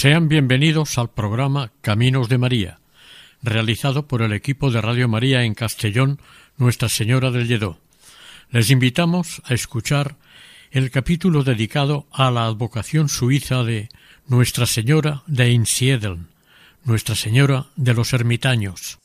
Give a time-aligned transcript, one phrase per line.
[0.00, 2.80] Sean bienvenidos al programa Caminos de María,
[3.42, 6.22] realizado por el equipo de Radio María en Castellón,
[6.56, 7.76] Nuestra Señora del Lledó.
[8.48, 10.16] Les invitamos a escuchar
[10.70, 13.90] el capítulo dedicado a la advocación suiza de
[14.26, 16.28] Nuestra Señora de Einsiedeln,
[16.82, 18.98] Nuestra Señora de los Ermitaños.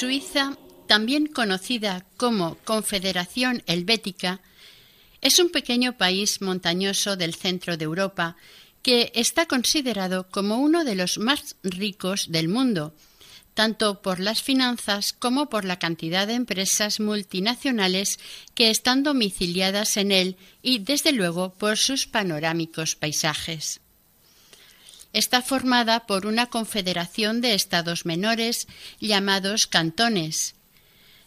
[0.00, 0.56] Suiza,
[0.86, 4.40] también conocida como Confederación Helvética,
[5.20, 8.34] es un pequeño país montañoso del centro de Europa
[8.80, 12.94] que está considerado como uno de los más ricos del mundo,
[13.52, 18.18] tanto por las finanzas como por la cantidad de empresas multinacionales
[18.54, 23.82] que están domiciliadas en él y, desde luego, por sus panorámicos paisajes
[25.12, 28.68] está formada por una confederación de estados menores
[29.00, 30.54] llamados cantones.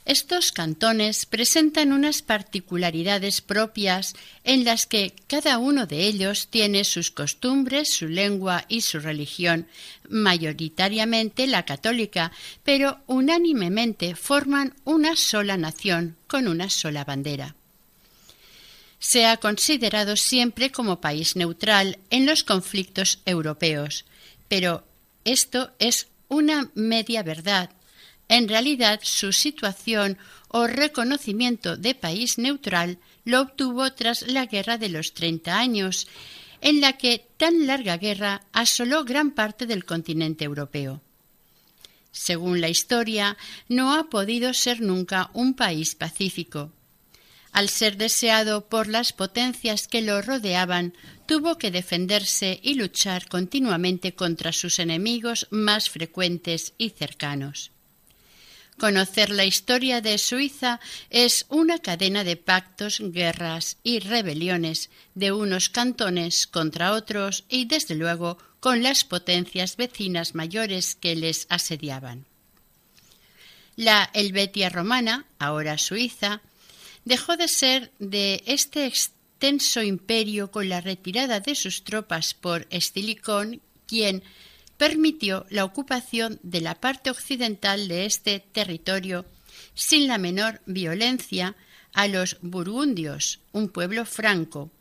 [0.05, 7.09] Estos cantones presentan unas particularidades propias en las que cada uno de ellos tiene sus
[7.09, 9.67] costumbres, su lengua y su religión,
[10.09, 12.33] mayoritariamente la católica,
[12.63, 17.55] pero unánimemente forman una sola nación con una sola bandera
[19.03, 24.05] se ha considerado siempre como país neutral en los conflictos europeos,
[24.47, 24.85] pero
[25.25, 27.69] esto es una media verdad.
[28.29, 34.87] En realidad, su situación o reconocimiento de país neutral lo obtuvo tras la Guerra de
[34.87, 36.07] los Treinta Años,
[36.61, 41.01] en la que tan larga guerra asoló gran parte del continente europeo.
[42.13, 43.35] Según la historia,
[43.67, 46.71] no ha podido ser nunca un país pacífico
[47.53, 50.93] al ser deseado por las potencias que lo rodeaban,
[51.27, 57.71] tuvo que defenderse y luchar continuamente contra sus enemigos más frecuentes y cercanos.
[58.79, 60.79] Conocer la historia de Suiza
[61.11, 67.95] es una cadena de pactos, guerras y rebeliones de unos cantones contra otros y, desde
[67.95, 72.25] luego, con las potencias vecinas mayores que les asediaban.
[73.75, 76.41] La Helvetia romana, ahora Suiza,
[77.05, 83.61] dejó de ser de este extenso imperio con la retirada de sus tropas por Estilicón,
[83.87, 84.23] quien
[84.77, 89.25] permitió la ocupación de la parte occidental de este territorio
[89.75, 91.55] sin la menor violencia
[91.93, 94.71] a los burgundios, un pueblo franco.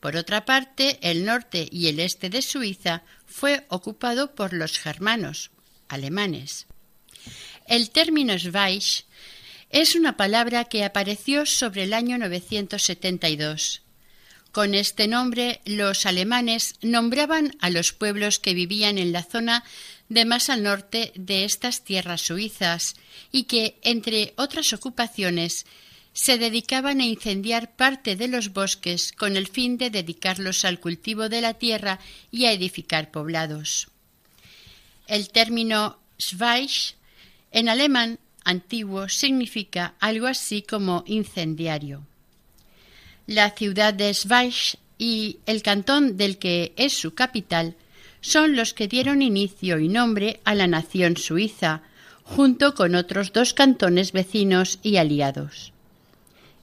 [0.00, 5.50] Por otra parte, el norte y el este de Suiza fue ocupado por los germanos,
[5.88, 6.66] alemanes.
[7.66, 9.04] El término Schweich
[9.70, 13.82] es una palabra que apareció sobre el año 972.
[14.52, 19.62] Con este nombre, los alemanes nombraban a los pueblos que vivían en la zona
[20.08, 22.96] de más al norte de estas tierras suizas
[23.30, 25.66] y que, entre otras ocupaciones,
[26.14, 31.28] se dedicaban a incendiar parte de los bosques con el fin de dedicarlos al cultivo
[31.28, 32.00] de la tierra
[32.30, 33.88] y a edificar poblados.
[35.06, 36.96] El término Schweich
[37.52, 38.18] en alemán
[38.48, 42.02] antiguo significa algo así como incendiario.
[43.26, 47.76] La ciudad de Schweich y el cantón del que es su capital
[48.20, 51.82] son los que dieron inicio y nombre a la nación suiza,
[52.24, 55.72] junto con otros dos cantones vecinos y aliados.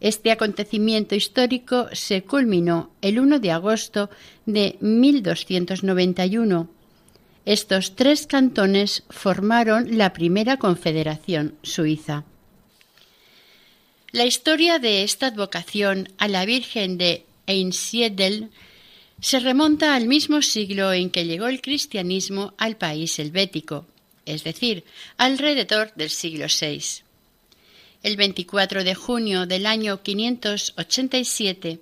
[0.01, 4.09] Este acontecimiento histórico se culminó el 1 de agosto
[4.45, 6.69] de 1291.
[7.45, 12.25] Estos tres cantones formaron la primera confederación suiza.
[14.11, 18.49] La historia de esta advocación a la Virgen de Einsiedel
[19.21, 23.85] se remonta al mismo siglo en que llegó el cristianismo al país helvético,
[24.25, 24.83] es decir,
[25.17, 27.03] alrededor del siglo VI.
[28.01, 31.79] El 24 de junio del año 587,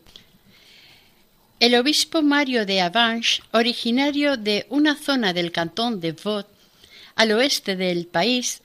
[1.64, 6.44] el obispo Mario de Avanches, originario de una zona del cantón de Vaud,
[7.16, 8.62] al oeste del país,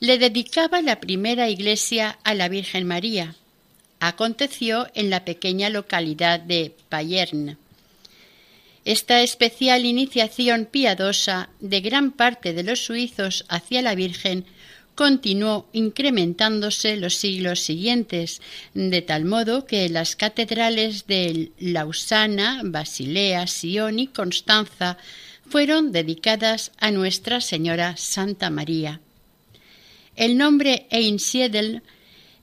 [0.00, 3.36] le dedicaba la primera iglesia a la Virgen María.
[4.00, 7.56] Aconteció en la pequeña localidad de Payerne.
[8.84, 14.44] Esta especial iniciación piadosa de gran parte de los suizos hacia la Virgen
[15.02, 18.40] continuó incrementándose los siglos siguientes,
[18.72, 24.98] de tal modo que las catedrales de Lausana, Basilea, Sion y Constanza
[25.48, 29.00] fueron dedicadas a Nuestra Señora Santa María.
[30.14, 31.82] El nombre Einsiedel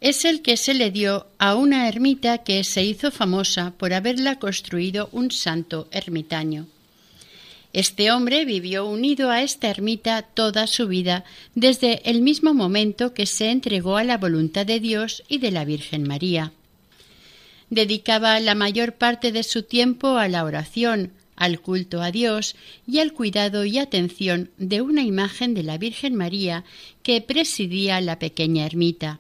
[0.01, 4.38] es el que se le dio a una ermita que se hizo famosa por haberla
[4.38, 6.67] construido un santo ermitaño.
[7.71, 11.24] Este hombre vivió unido a esta ermita toda su vida
[11.54, 15.66] desde el mismo momento que se entregó a la voluntad de Dios y de la
[15.66, 16.51] Virgen María.
[17.69, 22.56] Dedicaba la mayor parte de su tiempo a la oración, al culto a Dios
[22.88, 26.66] y al cuidado y atención de una imagen de la Virgen María
[27.04, 29.19] que presidía la pequeña ermita.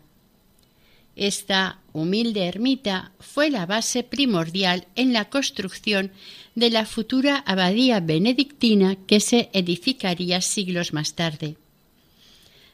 [1.19, 6.13] Esta humilde ermita fue la base primordial en la construcción
[6.55, 11.57] de la futura abadía benedictina que se edificaría siglos más tarde.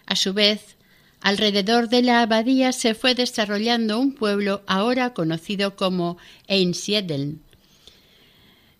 [0.05, 0.75] A su vez,
[1.21, 7.41] alrededor de la abadía se fue desarrollando un pueblo ahora conocido como Einsiedeln.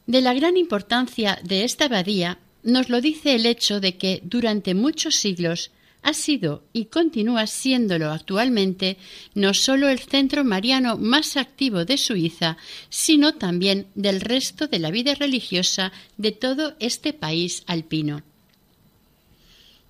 [0.06, 4.76] De la gran importancia de esta abadía nos lo dice el hecho de que durante
[4.76, 5.72] muchos siglos
[6.06, 8.98] ha sido y continúa siéndolo actualmente
[9.34, 12.58] no solo el centro mariano más activo de Suiza,
[12.90, 18.22] sino también del resto de la vida religiosa de todo este país alpino.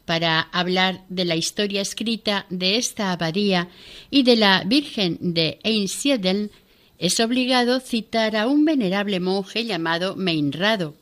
[0.05, 3.67] Para hablar de la historia escrita de esta abadía
[4.09, 6.49] y de la Virgen de Einsiedeln,
[6.97, 10.95] es obligado citar a un venerable monje llamado Meinrado.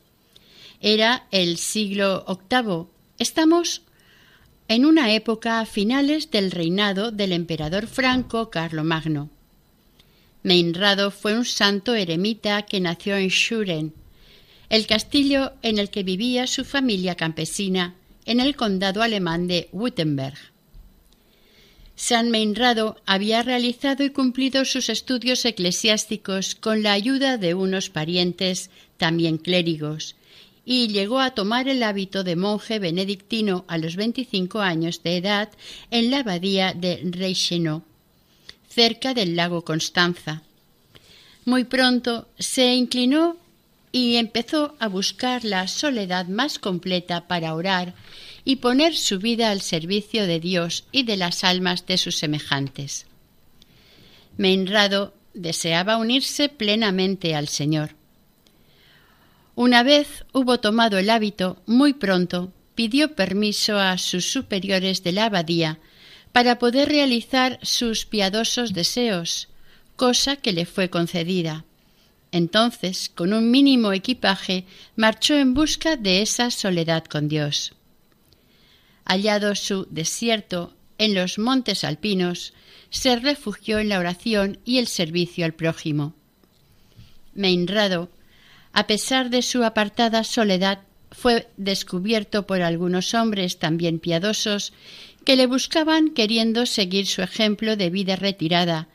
[0.80, 2.86] Era el siglo VIII.
[3.18, 3.82] Estamos
[4.68, 9.30] en una época a finales del reinado del emperador franco Carlomagno.
[10.42, 13.94] Meinrado fue un santo eremita que nació en Schuren,
[14.70, 17.94] el castillo en el que vivía su familia campesina
[18.26, 20.38] en el condado alemán de Württemberg.
[21.96, 28.70] San Meinrado había realizado y cumplido sus estudios eclesiásticos con la ayuda de unos parientes,
[28.96, 30.16] también clérigos,
[30.64, 35.50] y llegó a tomar el hábito de monje benedictino a los 25 años de edad
[35.90, 37.82] en la abadía de Reichenau,
[38.68, 40.42] cerca del lago Constanza.
[41.44, 43.36] Muy pronto se inclinó
[43.92, 47.94] y empezó a buscar la soledad más completa para orar
[48.44, 53.06] y poner su vida al servicio de Dios y de las almas de sus semejantes.
[54.36, 57.94] Meinrado deseaba unirse plenamente al Señor.
[59.56, 65.26] Una vez hubo tomado el hábito, muy pronto pidió permiso a sus superiores de la
[65.26, 65.78] abadía
[66.32, 69.48] para poder realizar sus piadosos deseos,
[69.94, 71.64] cosa que le fue concedida.
[72.32, 74.64] Entonces, con un mínimo equipaje,
[74.96, 77.74] marchó en busca de esa soledad con Dios.
[79.04, 82.54] Hallado su desierto en los montes alpinos,
[82.90, 86.14] se refugió en la oración y el servicio al prójimo.
[87.34, 88.10] Meinrado
[88.74, 90.80] a pesar de su apartada soledad,
[91.12, 94.72] fue descubierto por algunos hombres también piadosos
[95.24, 98.88] que le buscaban queriendo seguir su ejemplo de vida retirada,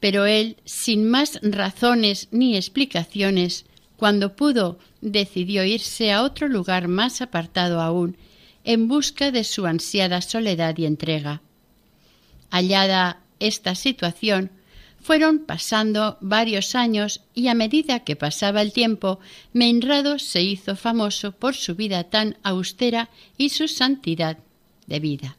[0.00, 3.66] pero él, sin más razones ni explicaciones,
[3.96, 8.16] cuando pudo, decidió irse a otro lugar más apartado aún,
[8.64, 11.42] en busca de su ansiada soledad y entrega.
[12.50, 14.50] Hallada esta situación,
[15.02, 19.18] fueron pasando varios años y a medida que pasaba el tiempo,
[19.52, 24.38] Meinrado se hizo famoso por su vida tan austera y su santidad
[24.86, 25.36] de vida.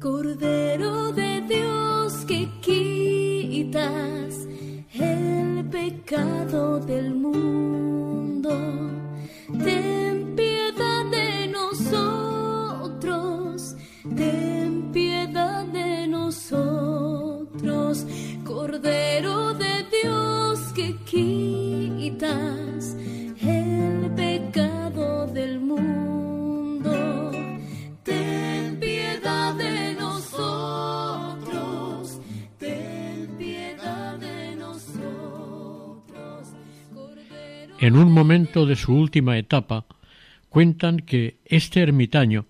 [0.00, 4.46] Cordero de Dios que quitas
[4.94, 8.05] el pecado del mundo
[9.64, 13.06] Ten piedad de nosotros,
[14.16, 18.06] ten piedad de nosotros,
[18.44, 22.96] Cordero de Dios que quitas
[37.86, 39.86] en un momento de su última etapa,
[40.48, 42.46] cuentan que este ermitaño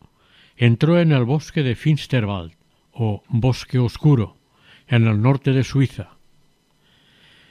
[0.56, 2.52] entró en el bosque de Finsterwald,
[2.90, 4.38] o bosque oscuro,
[4.88, 6.16] en el norte de Suiza.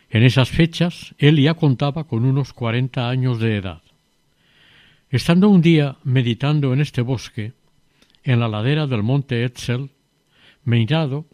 [0.10, 3.84] En esas fechas él ya contaba con unos cuarenta años de edad.
[5.12, 7.54] Estando un día meditando en este bosque,
[8.24, 9.92] en la ladera del monte Etzel,
[10.64, 11.28] Meinrado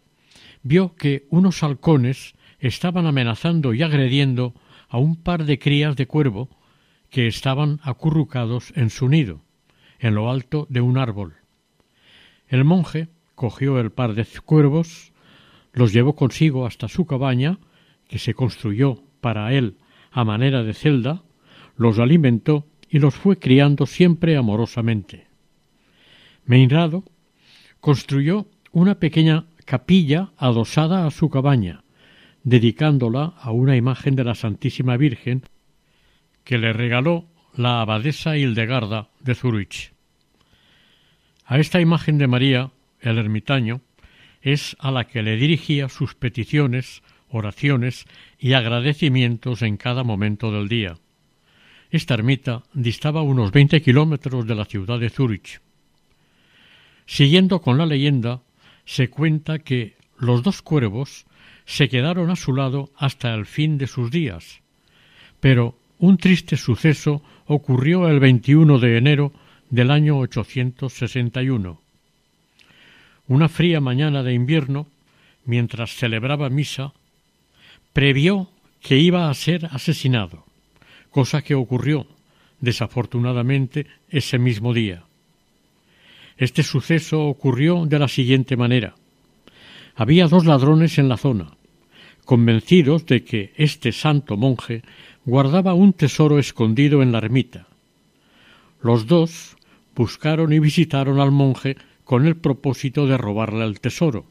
[0.62, 4.52] vio que unos halcones estaban amenazando y agrediendo
[4.92, 6.50] a un par de crías de cuervo
[7.08, 9.40] que estaban acurrucados en su nido,
[9.98, 11.36] en lo alto de un árbol.
[12.46, 15.12] El monje cogió el par de cuervos,
[15.72, 17.58] los llevó consigo hasta su cabaña,
[18.06, 19.78] que se construyó para él
[20.10, 21.22] a manera de celda,
[21.78, 25.26] los alimentó y los fue criando siempre amorosamente.
[26.44, 27.02] Meinrado
[27.80, 31.81] construyó una pequeña capilla adosada a su cabaña,
[32.44, 35.42] dedicándola a una imagen de la Santísima Virgen
[36.44, 39.92] que le regaló la abadesa Hildegarda de Zurich.
[41.44, 42.70] A esta imagen de María,
[43.00, 43.80] el ermitaño,
[44.40, 48.06] es a la que le dirigía sus peticiones, oraciones
[48.38, 50.96] y agradecimientos en cada momento del día.
[51.90, 55.60] Esta ermita distaba unos veinte kilómetros de la ciudad de Zurich.
[57.06, 58.42] Siguiendo con la leyenda,
[58.84, 61.26] se cuenta que los dos cuervos
[61.64, 64.60] se quedaron a su lado hasta el fin de sus días.
[65.40, 69.32] Pero un triste suceso ocurrió el 21 de enero
[69.70, 71.80] del año 861.
[73.28, 74.88] Una fría mañana de invierno,
[75.44, 76.92] mientras celebraba misa,
[77.92, 78.50] previó
[78.80, 80.44] que iba a ser asesinado,
[81.10, 82.06] cosa que ocurrió,
[82.60, 85.04] desafortunadamente, ese mismo día.
[86.36, 88.94] Este suceso ocurrió de la siguiente manera.
[89.94, 91.52] Había dos ladrones en la zona,
[92.24, 94.82] convencidos de que este santo monje
[95.24, 97.66] guardaba un tesoro escondido en la ermita.
[98.80, 99.56] Los dos
[99.94, 104.24] buscaron y visitaron al monje con el propósito de robarle el tesoro.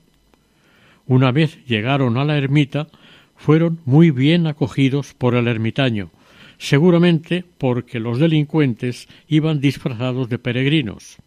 [1.08, 2.88] Una vez llegaron a la ermita,
[3.36, 6.12] fueron muy bien acogidos por el ermitaño,
[6.58, 11.18] seguramente porque los delincuentes iban disfrazados de peregrinos.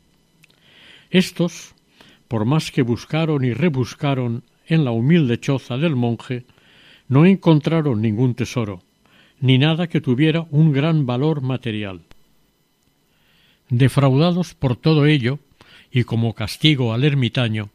[1.11, 1.74] Estos,
[2.35, 6.45] por más que buscaron y rebuscaron en la humilde choza del monje,
[7.07, 8.83] no encontraron ningún tesoro,
[9.39, 12.01] ni nada que tuviera un gran valor material.
[13.69, 15.39] Defraudados por todo ello,
[15.93, 17.71] y como castigo al ermitaño,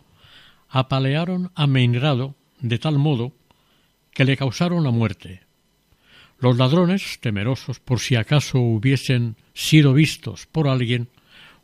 [0.67, 3.31] apalearon a Meinrado de tal modo
[4.11, 5.39] que le causaron la muerte.
[6.37, 11.07] Los ladrones, temerosos por si acaso hubiesen sido vistos por alguien,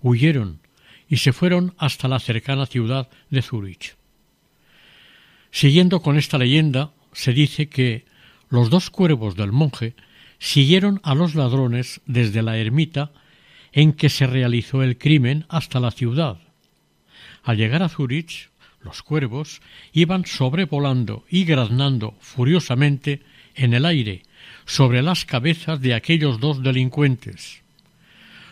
[0.02, 0.62] huyeron
[1.10, 3.96] y se fueron hasta la cercana ciudad de Zurich.
[5.52, 8.06] Siguiendo con esta leyenda, se dice que
[8.50, 9.96] los dos cuervos del monje
[10.40, 13.12] siguieron a los ladrones desde la ermita
[13.72, 16.40] en que se realizó el crimen hasta la ciudad.
[17.44, 18.50] Al llegar a Zurich,
[18.82, 19.62] los cuervos
[19.94, 23.22] iban sobrevolando y graznando furiosamente
[23.56, 24.24] en el aire
[24.66, 27.62] sobre las cabezas de aquellos dos delincuentes.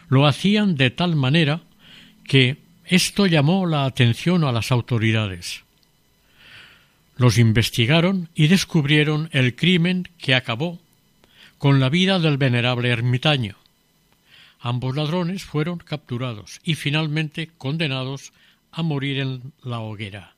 [0.10, 1.62] Lo hacían de tal manera
[2.34, 5.64] que esto llamó la atención a las autoridades.
[7.16, 10.80] Los investigaron y descubrieron el crimen que acabó
[11.60, 13.56] con la vida del venerable ermitaño.
[14.60, 18.34] Ambos ladrones fueron capturados y finalmente condenados
[18.72, 20.34] a morir en la hoguera.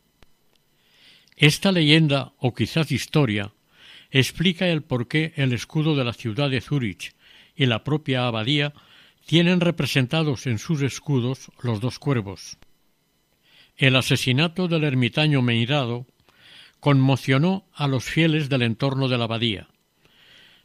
[1.37, 3.53] Esta leyenda, o quizás historia,
[4.11, 7.13] explica el por qué el escudo de la ciudad de Zúrich
[7.55, 8.73] y la propia abadía
[9.25, 12.57] tienen representados en sus escudos los dos cuervos.
[13.75, 16.05] El asesinato del ermitaño Meirado
[16.79, 19.67] conmocionó a los fieles del entorno de la abadía.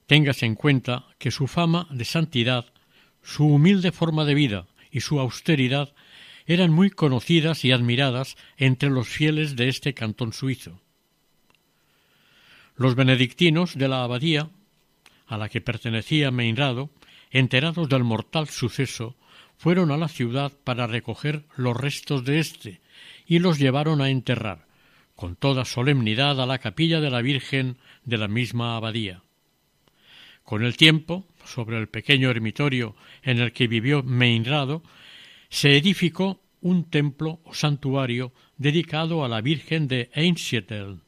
[0.06, 2.66] Téngase en cuenta que su fama de santidad,
[3.22, 5.94] su humilde forma de vida y su austeridad
[6.46, 10.80] eran muy conocidas y admiradas entre los fieles de este cantón suizo.
[12.76, 14.50] Los benedictinos de la abadía,
[15.26, 16.90] a la que pertenecía Meinrado,
[17.30, 19.16] enterados del mortal suceso,
[19.56, 22.80] fueron a la ciudad para recoger los restos de éste
[23.26, 24.66] y los llevaron a enterrar,
[25.14, 29.22] con toda solemnidad, a la capilla de la Virgen de la misma abadía.
[30.44, 34.82] Con el tiempo, sobre el pequeño ermitorio en el que vivió Meinrado,
[35.50, 41.00] se edificó un templo o santuario dedicado a la Virgen de Einsietel,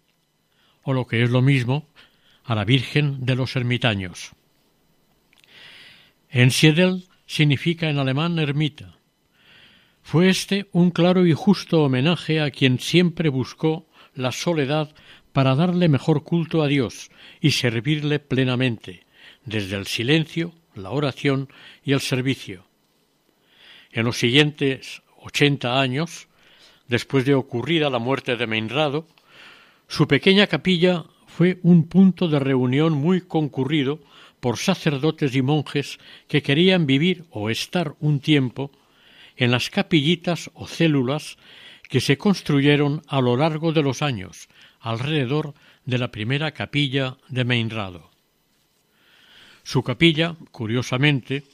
[0.83, 1.89] o lo que es lo mismo,
[2.45, 4.33] a la Virgen de los Ermitaños.
[6.35, 8.97] Ensiedel significa en alemán ermita.
[10.01, 14.95] Fue este un claro y justo homenaje a quien siempre buscó la soledad
[15.35, 17.11] para darle mejor culto a Dios
[17.43, 19.05] y servirle plenamente,
[19.45, 21.51] desde el silencio la oración
[21.85, 22.65] y el servicio.
[23.91, 26.29] En los siguientes ochenta años,
[26.89, 29.07] después de ocurrida la muerte de Meinrado,
[29.87, 34.01] su pequeña capilla fue un punto de reunión muy concurrido
[34.43, 38.73] por sacerdotes y monjes que querían vivir o estar un tiempo
[39.37, 41.39] en las capillitas o células
[41.89, 44.49] que se construyeron a lo largo de los años
[44.81, 48.11] alrededor de la primera capilla de Meinrado.
[49.63, 51.45] Su capilla, curiosamente,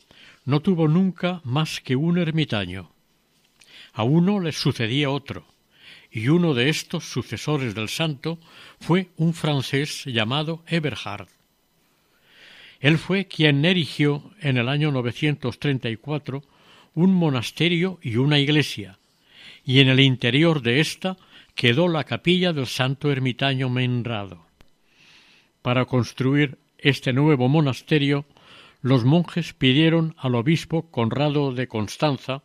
[0.46, 2.90] no tuvo nunca más que un ermitaño.
[3.92, 5.44] A uno le sucedía otro,
[6.10, 8.38] y uno de estos sucesores del santo
[8.80, 11.28] fue un francés llamado Eberhard.
[12.80, 16.42] Él fue quien erigió en el año 934
[16.94, 18.98] un monasterio y una iglesia,
[19.64, 21.16] y en el interior de ésta
[21.54, 24.46] quedó la capilla del santo ermitaño Menrado.
[25.62, 28.24] Para construir este nuevo monasterio,
[28.80, 32.42] los monjes pidieron al obispo Conrado de Constanza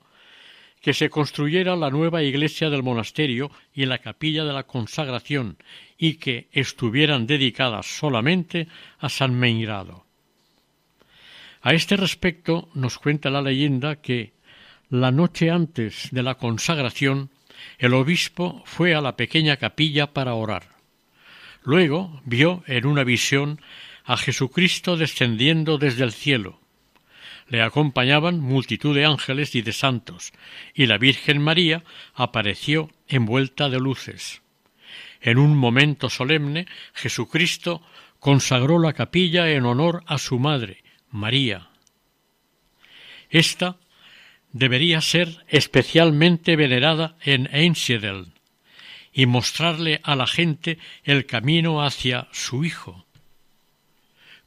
[0.82, 5.58] que se construyera la nueva iglesia del monasterio y la capilla de la consagración
[5.98, 8.68] y que estuvieran dedicadas solamente
[9.00, 10.03] a San Meinrado.
[11.64, 14.34] A este respecto nos cuenta la leyenda que
[14.90, 17.30] la noche antes de la consagración
[17.80, 20.76] el obispo fue a la pequeña capilla para orar.
[21.64, 23.62] Luego vio en una visión
[24.04, 26.60] a Jesucristo descendiendo desde el cielo.
[27.48, 30.34] Le acompañaban multitud de ángeles y de santos,
[30.74, 34.42] y la Virgen María apareció envuelta de luces.
[35.22, 37.82] En un momento solemne, Jesucristo
[38.20, 40.83] consagró la capilla en honor a su madre,
[41.14, 41.70] María.
[43.30, 43.78] Esta
[44.52, 48.34] debería ser especialmente venerada en Einsiedeln
[49.14, 53.06] y mostrarle a la gente el camino hacia su hijo.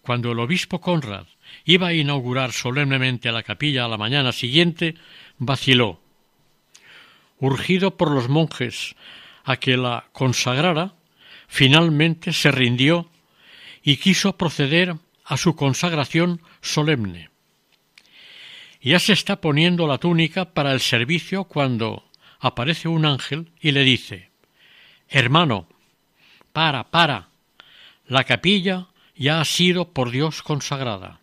[0.02, 1.26] Cuando el obispo Conrad
[1.64, 4.96] iba a inaugurar solemnemente la capilla a la mañana siguiente,
[5.38, 6.00] vaciló.
[7.38, 8.96] Urgido por los monjes
[9.44, 10.94] a que la consagrara,
[11.46, 13.09] finalmente se rindió
[13.85, 17.31] y quiso proceder a su consagración solemne.
[18.83, 22.05] Ya se está poniendo la túnica para el servicio cuando
[22.38, 24.31] aparece un ángel y le dice
[25.09, 25.68] Hermano,
[26.52, 27.29] para, para.
[28.07, 31.20] La capilla ya ha sido por Dios consagrada.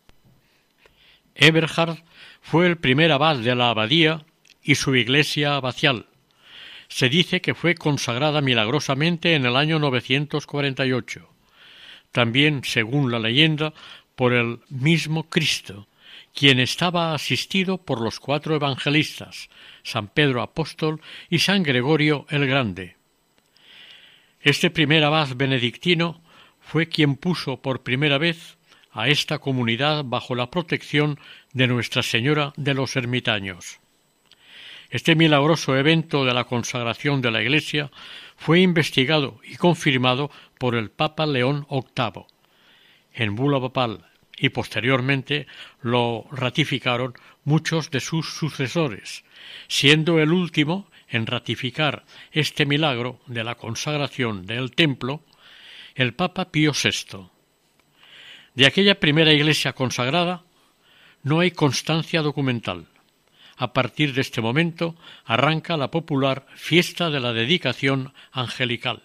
[1.35, 1.97] Eberhard
[2.41, 4.25] fue el primer abad de la abadía
[4.61, 6.07] y su iglesia abacial.
[6.87, 11.29] Se dice que fue consagrada milagrosamente en el año 948.
[12.11, 13.73] También, según la leyenda,
[14.15, 15.87] por el mismo Cristo,
[16.33, 19.49] quien estaba asistido por los cuatro evangelistas,
[19.83, 22.95] San Pedro Apóstol y San Gregorio el Grande.
[24.41, 26.21] Este primer abad benedictino
[26.59, 28.57] fue quien puso por primera vez
[28.91, 31.19] a esta comunidad bajo la protección
[31.53, 33.79] de Nuestra Señora de los Ermitaños.
[34.89, 37.89] Este milagroso evento de la consagración de la Iglesia
[38.37, 42.32] fue investigado y confirmado por el Papa León VIII
[43.13, 44.05] en bula papal
[44.37, 45.47] y posteriormente
[45.81, 49.23] lo ratificaron muchos de sus sucesores,
[49.67, 55.23] siendo el último en ratificar este milagro de la consagración del templo
[55.95, 57.29] el Papa Pío VI.
[58.55, 60.43] De aquella primera iglesia consagrada
[61.21, 62.87] no hay constancia documental.
[63.57, 64.95] A partir de este momento
[65.25, 69.03] arranca la popular fiesta de la dedicación angelical.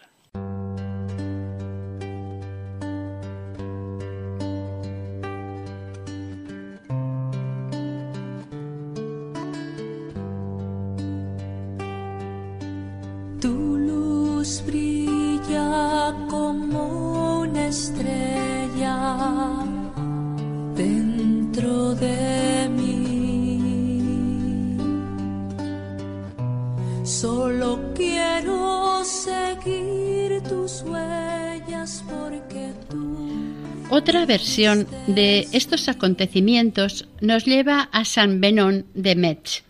[34.28, 39.64] Versión de estos acontecimientos nos lleva a San Benón de Metz.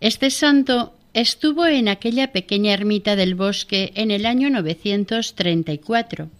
[0.00, 6.30] Este santo estuvo en aquella pequeña ermita del bosque en el año 934.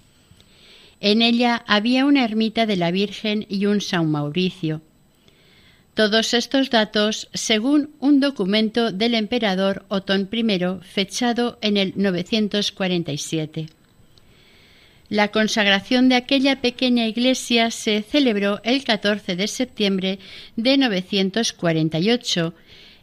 [1.01, 4.81] En ella había una ermita de la Virgen y un San Mauricio.
[5.95, 10.45] Todos estos datos según un documento del emperador Otón I
[10.83, 13.82] fechado en el 947.
[15.13, 20.19] La consagración de aquella pequeña iglesia se celebró el 14 de septiembre
[20.57, 22.55] de 948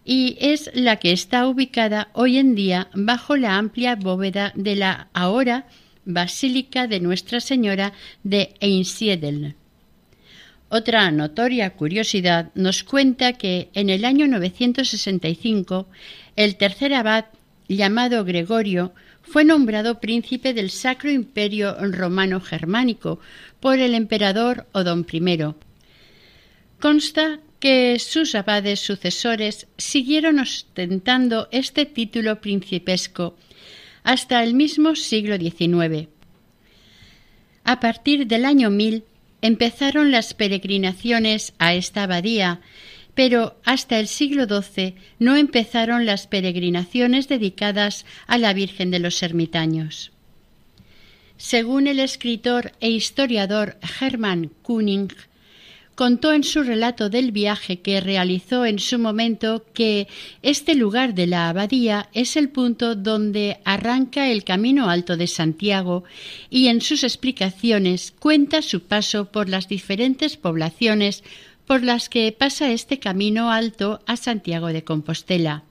[0.06, 5.10] y es la que está ubicada hoy en día bajo la amplia bóveda de la
[5.14, 5.68] ahora
[6.04, 7.94] Basílica de Nuestra Señora
[8.24, 9.56] de Einsiedeln.
[10.70, 15.88] Otra notoria curiosidad nos cuenta que en el año 965
[16.36, 17.26] el tercer abad,
[17.68, 18.96] llamado Gregorio,
[19.30, 23.20] fue nombrado príncipe del Sacro Imperio Romano Germánico
[23.60, 25.54] por el emperador Odón I.
[26.80, 33.38] Consta que sus abades sucesores siguieron ostentando este título principesco
[34.04, 36.08] hasta el mismo siglo XIX.
[37.66, 39.04] A partir del año 1000
[39.44, 42.62] empezaron las peregrinaciones a esta abadía,
[43.20, 49.22] pero hasta el siglo XII no empezaron las peregrinaciones dedicadas a la Virgen de los
[49.22, 50.14] Ermitaños.
[51.36, 55.10] Según el escritor e historiador Hermann Kuning,
[55.96, 60.08] contó en su relato del viaje que realizó en su momento que
[60.42, 66.06] este lugar de la abadía es el punto donde arranca el camino alto de Santiago
[66.50, 71.22] y en sus explicaciones cuenta su paso por las diferentes poblaciones
[71.70, 75.66] por las que pasa este camino alto a Santiago de Compostela.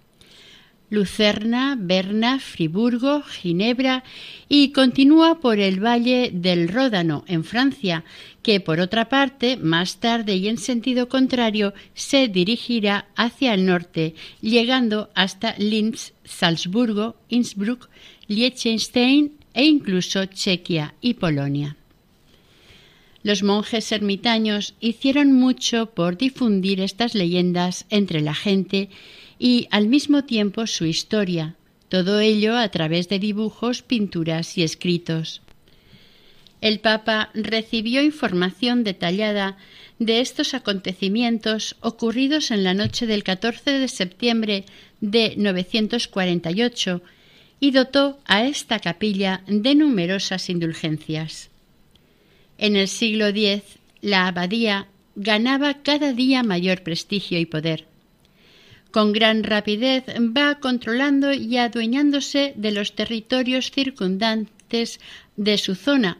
[0.90, 4.04] Lucerna, Berna, Friburgo, Ginebra
[4.48, 8.04] y continúa por el valle del Ródano en Francia,
[8.42, 14.14] que por otra parte, más tarde y en sentido contrario, se dirigirá hacia el norte,
[14.40, 17.88] llegando hasta Linz, Salzburgo, Innsbruck,
[18.28, 21.77] Liechtenstein e incluso Chequia y Polonia.
[23.22, 28.88] Los monjes ermitaños hicieron mucho por difundir estas leyendas entre la gente
[29.38, 31.56] y al mismo tiempo su historia,
[31.88, 35.42] todo ello a través de dibujos, pinturas y escritos.
[36.60, 39.56] El Papa recibió información detallada
[39.98, 44.64] de estos acontecimientos ocurridos en la noche del 14 de septiembre
[45.00, 47.02] de 948
[47.60, 51.50] y dotó a esta capilla de numerosas indulgencias.
[52.58, 53.62] En el siglo X,
[54.00, 57.86] la abadía ganaba cada día mayor prestigio y poder
[58.90, 60.04] con gran rapidez
[60.36, 65.00] va controlando y adueñándose de los territorios circundantes
[65.36, 66.18] de su zona,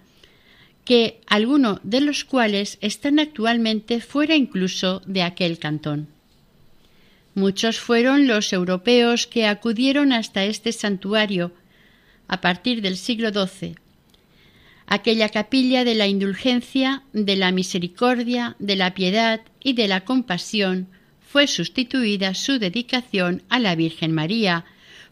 [0.85, 6.09] que algunos de los cuales están actualmente fuera incluso de aquel cantón.
[7.35, 11.53] Muchos fueron los europeos que acudieron hasta este santuario
[12.27, 13.77] a partir del siglo XII,
[14.89, 20.89] aquella capilla de la indulgencia, de la misericordia, de la piedad y de la compasión,
[21.21, 24.65] fue sustituida su dedicación a la Virgen María,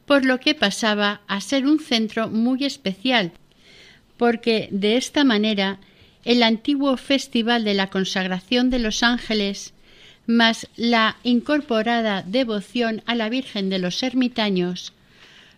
[0.07, 3.33] por lo que pasaba a ser un centro muy especial,
[4.17, 5.79] porque de esta manera
[6.25, 9.75] el antiguo Festival de la Consagración de los Ángeles,
[10.27, 14.95] más la incorporada devoción a la Virgen de los Ermitaños,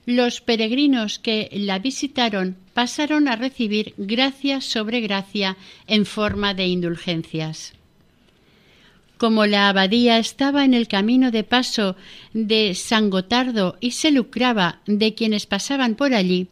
[0.07, 5.57] los peregrinos que la visitaron pasaron a recibir gracia sobre gracia
[5.88, 7.73] en forma de indulgencias.
[9.17, 11.97] Como la abadía estaba en el camino de paso
[12.35, 16.47] de San Gotardo y se lucraba de quienes pasaban por allí,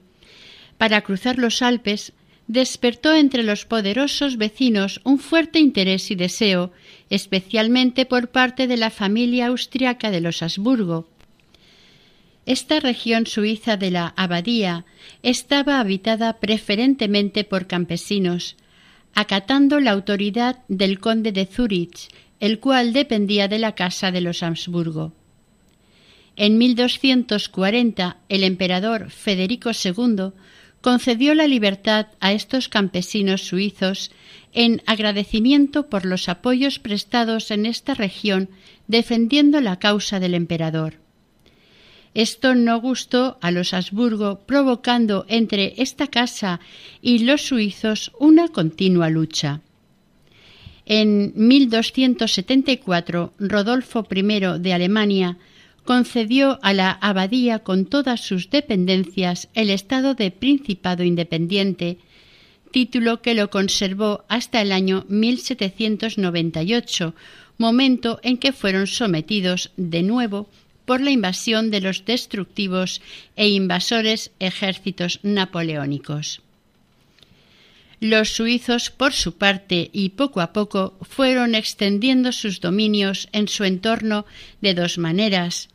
[0.79, 2.13] para cruzar los Alpes,
[2.49, 6.73] despertó entre los poderosos vecinos un fuerte interés y deseo,
[7.09, 11.07] especialmente por parte de la familia austriaca de los Habsburgo.
[12.47, 14.87] Esta región suiza de la abadía
[15.23, 18.57] estaba habitada preferentemente por campesinos,
[19.15, 22.09] acatando la autoridad del conde de Zurich
[22.41, 25.13] el cual dependía de la casa de los Habsburgo.
[26.37, 30.33] En 1240 el emperador Federico II
[30.83, 34.11] concedió la libertad a estos campesinos suizos
[34.53, 38.51] en agradecimiento por los apoyos prestados en esta región
[38.87, 41.06] defendiendo la causa del emperador.
[42.17, 46.61] Esto no gustó a los Habsburgo, provocando entre esta casa
[47.03, 49.61] y los suizos una continua lucha.
[50.87, 54.23] En 1274, Rodolfo I
[54.59, 55.37] de Alemania
[55.85, 61.99] concedió a la abadía con todas sus dependencias el estado de Principado Independiente,
[62.71, 67.15] título que lo conservó hasta el año 1798,
[67.59, 70.49] momento en que fueron sometidos de nuevo
[70.87, 73.03] por la invasión de los destructivos
[73.37, 76.41] e invasores ejércitos napoleónicos.
[78.01, 83.65] Los suizos, por su parte, y poco a poco, fueron extendiendo sus dominios en su
[83.65, 84.27] entorno
[84.61, 85.69] de dos maneras,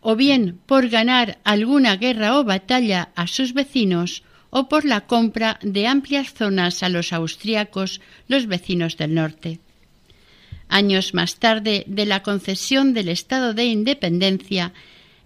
[0.00, 5.58] o bien por ganar alguna guerra o batalla a sus vecinos, o por la compra
[5.62, 9.60] de amplias zonas a los austriacos, los vecinos del norte.
[10.72, 14.72] Años más tarde de la concesión del estado de independencia,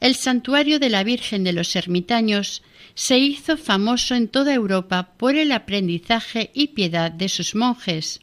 [0.00, 2.64] el santuario de la Virgen de los Ermitaños
[2.96, 8.18] se hizo famoso en toda Europa por el aprendizaje y piedad de sus monjes.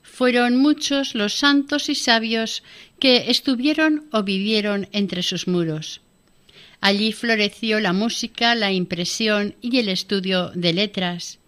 [0.00, 2.62] Fueron muchos los santos y sabios
[2.98, 6.00] que estuvieron o vivieron entre sus muros.
[6.80, 11.41] Allí floreció la música, la impresión y el estudio de letras.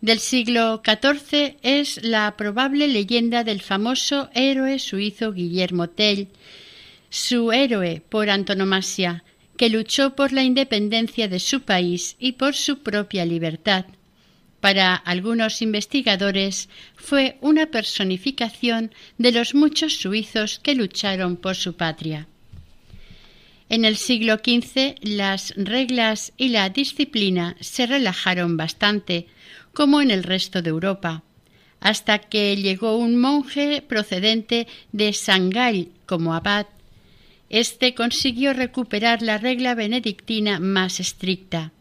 [0.00, 6.28] Del siglo XIV es la probable leyenda del famoso héroe suizo Guillermo Tell,
[7.10, 9.24] su héroe por antonomasia,
[9.58, 13.84] que luchó por la independencia de su país y por su propia libertad.
[14.60, 22.26] Para algunos investigadores fue una personificación de los muchos suizos que lucharon por su patria.
[23.68, 29.28] En el siglo XV las reglas y la disciplina se relajaron bastante,
[29.72, 31.22] como en el resto de Europa,
[31.80, 36.66] hasta que llegó un monje procedente de Sangal como abad.
[37.48, 41.72] Este consiguió recuperar la regla benedictina más estricta.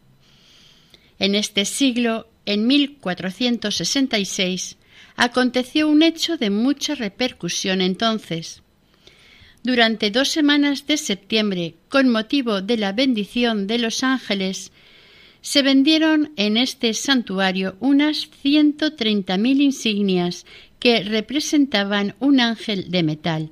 [1.19, 4.77] En este siglo, en 1466,
[5.15, 8.63] aconteció un hecho de mucha repercusión entonces.
[9.63, 14.71] Durante dos semanas de septiembre, con motivo de la bendición de los ángeles,
[15.41, 20.45] se vendieron en este santuario unas 130.000 insignias
[20.79, 23.51] que representaban un ángel de metal.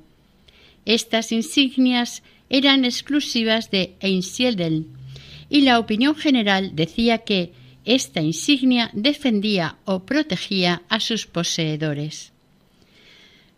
[0.84, 4.86] Estas insignias eran exclusivas de Einsiedeln
[5.50, 7.52] y la opinión general decía que
[7.84, 12.32] esta insignia defendía o protegía a sus poseedores.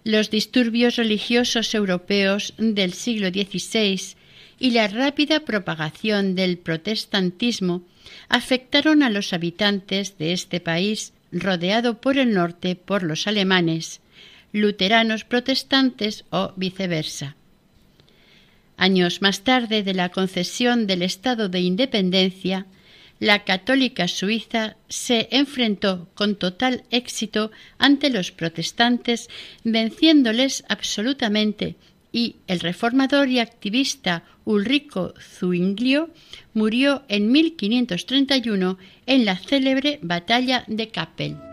[0.05, 4.17] Los disturbios religiosos europeos del siglo XVI
[4.59, 7.83] y la rápida propagación del protestantismo
[8.29, 14.01] afectaron a los habitantes de este país rodeado por el norte por los alemanes,
[14.53, 17.37] luteranos protestantes o viceversa.
[18.77, 22.67] Años más tarde de la concesión del estado de independencia,
[23.19, 29.29] la católica suiza se enfrentó con total éxito ante los protestantes,
[29.63, 31.77] venciéndoles absolutamente,
[32.13, 36.11] y el reformador y activista Ulrico Zuinglio
[36.55, 41.50] murió en 1531 en la célebre batalla de Kappel.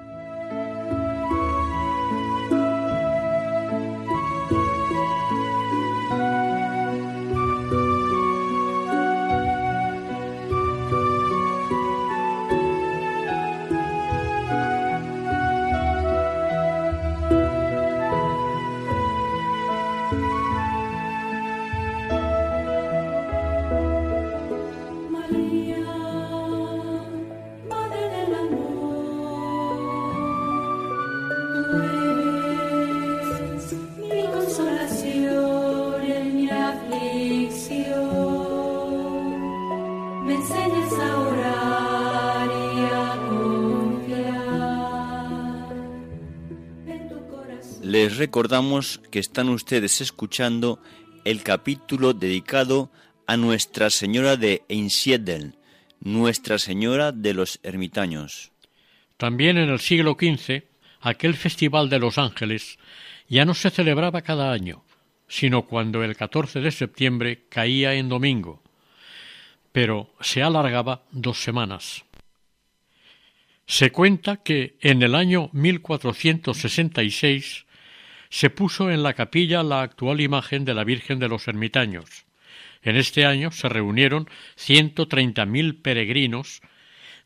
[48.18, 50.82] Recordamos que están ustedes escuchando
[51.26, 52.92] el capítulo dedicado
[53.26, 55.56] a Nuestra Señora de Einsiedeln,
[56.00, 58.52] Nuestra Señora de los Ermitaños.
[59.18, 60.64] También en el siglo XV,
[61.02, 62.80] aquel Festival de los Ángeles
[63.28, 64.84] ya no se celebraba cada año,
[65.28, 68.64] sino cuando el 14 de septiembre caía en domingo,
[69.72, 72.06] pero se alargaba dos semanas.
[73.66, 77.67] Se cuenta que en el año 1466
[78.30, 82.26] se puso en la capilla la actual imagen de la Virgen de los Ermitaños.
[82.82, 86.62] En este año se reunieron ciento treinta mil peregrinos,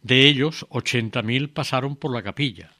[0.01, 2.71] de ellos ochenta mil pasaron por la capilla.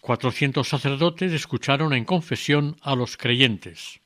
[0.00, 4.00] Cuatrocientos sacerdotes escucharon en confesión a los creyentes.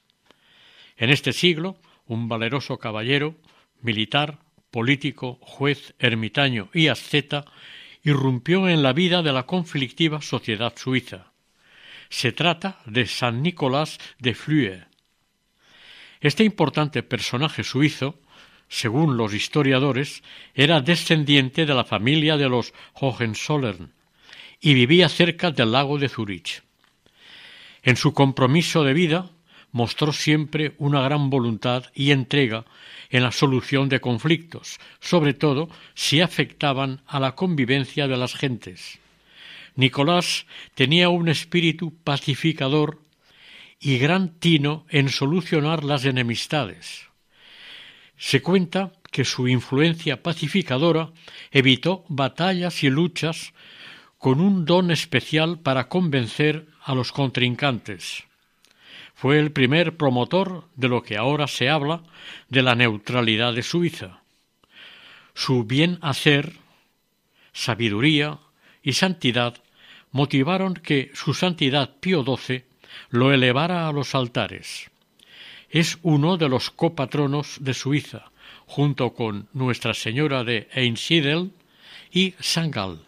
[0.96, 3.34] En este siglo, un valeroso caballero,
[3.82, 4.38] militar,
[4.70, 7.44] político, juez, ermitaño y asceta,
[8.02, 11.32] irrumpió en la vida de la conflictiva sociedad suiza.
[12.08, 14.86] Se trata de San Nicolás de Flue.
[16.20, 18.20] Este importante personaje suizo,
[18.68, 20.22] según los historiadores,
[20.54, 23.92] era descendiente de la familia de los Hohenzollern
[24.60, 26.62] y vivía cerca del lago de Zurich.
[27.82, 29.30] En su compromiso de vida
[29.72, 32.64] mostró siempre una gran voluntad y entrega
[33.10, 38.98] en la solución de conflictos, sobre todo si afectaban a la convivencia de las gentes.
[39.76, 43.02] Nicolás tenía un espíritu pacificador
[43.78, 47.06] y gran tino en solucionar las enemistades.
[48.16, 51.12] Se cuenta que su influencia pacificadora
[51.50, 53.52] evitó batallas y luchas
[54.18, 58.24] con un don especial para convencer a los contrincantes.
[59.14, 62.02] Fue el primer promotor de lo que ahora se habla
[62.48, 64.22] de la neutralidad de Suiza.
[65.34, 66.54] Su bien hacer,
[67.52, 68.38] sabiduría
[68.82, 69.62] y santidad
[70.16, 72.64] motivaron que su santidad Pío XII
[73.10, 74.90] lo elevara a los altares.
[75.68, 78.30] Es uno de los copatronos de Suiza,
[78.64, 81.52] junto con Nuestra Señora de Einsiedeln
[82.10, 83.04] y San Gall.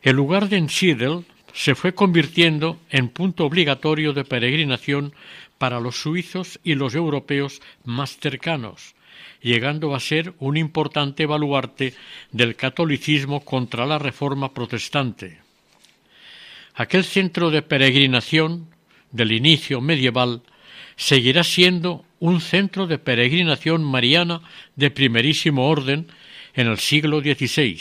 [0.00, 5.12] El lugar de Einsiedeln se fue convirtiendo en punto obligatorio de peregrinación
[5.58, 8.94] para los suizos y los europeos más cercanos,
[9.40, 11.94] llegando a ser un importante baluarte
[12.32, 15.40] del catolicismo contra la reforma protestante.
[16.74, 18.68] Aquel centro de peregrinación
[19.10, 20.42] del inicio medieval
[20.96, 24.40] seguirá siendo un centro de peregrinación mariana
[24.74, 26.08] de primerísimo orden
[26.54, 27.80] en el siglo XVI.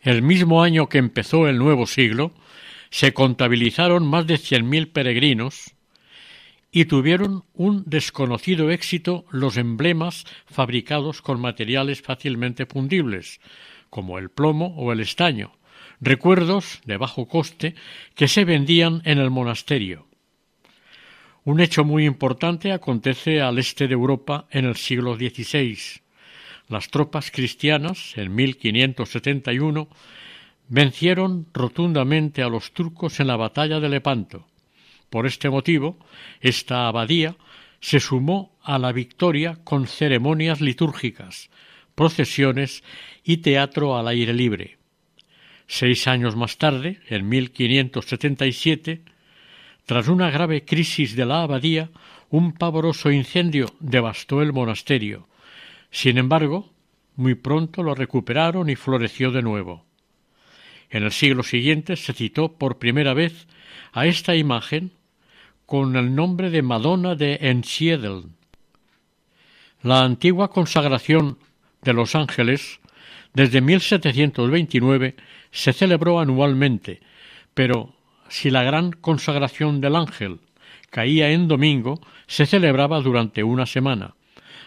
[0.00, 2.32] El mismo año que empezó el nuevo siglo,
[2.90, 5.74] se contabilizaron más de cien mil peregrinos
[6.70, 13.40] y tuvieron un desconocido éxito los emblemas fabricados con materiales fácilmente fundibles,
[13.90, 15.52] como el plomo o el estaño,
[16.00, 17.74] recuerdos de bajo coste
[18.14, 20.06] que se vendían en el monasterio.
[21.44, 25.78] Un hecho muy importante acontece al este de Europa en el siglo XVI.
[26.68, 29.88] Las tropas cristianas, en 1571,
[30.68, 34.46] vencieron rotundamente a los turcos en la batalla de Lepanto.
[35.10, 35.98] Por este motivo,
[36.40, 37.36] esta abadía
[37.80, 41.50] se sumó a la victoria con ceremonias litúrgicas,
[41.94, 42.82] procesiones
[43.24, 44.78] y teatro al aire libre.
[45.66, 49.02] Seis años más tarde, en 1577,
[49.84, 51.90] tras una grave crisis de la abadía,
[52.30, 55.28] un pavoroso incendio devastó el monasterio.
[55.90, 56.72] Sin embargo,
[57.16, 59.86] muy pronto lo recuperaron y floreció de nuevo.
[60.90, 63.46] En el siglo siguiente se citó por primera vez
[63.92, 64.92] a esta imagen
[65.68, 68.34] con el nombre de Madonna de Ensiedeln.
[69.82, 71.36] La antigua consagración
[71.82, 72.80] de los ángeles
[73.34, 75.14] desde 1729
[75.50, 77.00] se celebró anualmente,
[77.52, 77.92] pero
[78.30, 80.40] si la gran consagración del ángel
[80.88, 84.14] caía en domingo, se celebraba durante una semana,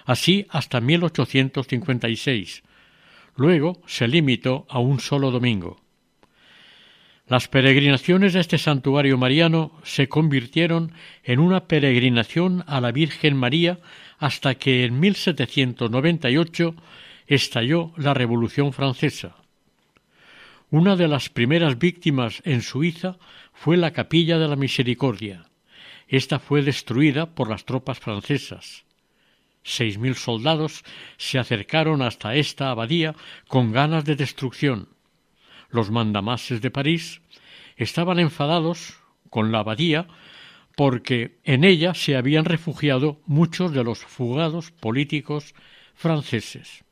[0.06, 2.62] así hasta 1856.
[3.38, 5.81] Luego se limitó a un solo domingo.
[7.32, 10.92] Las peregrinaciones de este santuario mariano se convirtieron
[11.24, 13.80] en una peregrinación a la Virgen María
[14.20, 16.76] hasta que en 1798
[17.28, 19.38] estalló la Revolución Francesa.
[20.72, 23.16] Una de las primeras víctimas en Suiza
[23.54, 25.46] fue la Capilla de la Misericordia.
[26.10, 28.84] Esta fue destruida por las tropas francesas.
[29.64, 30.84] Seis mil soldados
[31.16, 33.16] se acercaron hasta esta abadía
[33.48, 34.90] con ganas de destrucción.
[35.72, 37.22] Los mandamases de París
[37.78, 40.08] estaban enfadados con la abadía
[40.76, 45.56] porque en ella se habían refugiado muchos de los fugados políticos
[45.96, 46.84] franceses.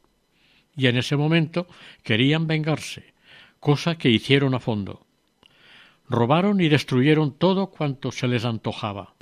[0.76, 1.68] Y en ese momento
[2.04, 3.14] querían vengarse,
[3.60, 5.06] cosa que hicieron a fondo.
[6.08, 9.14] Robaron y destruyeron todo cuanto se les antojaba.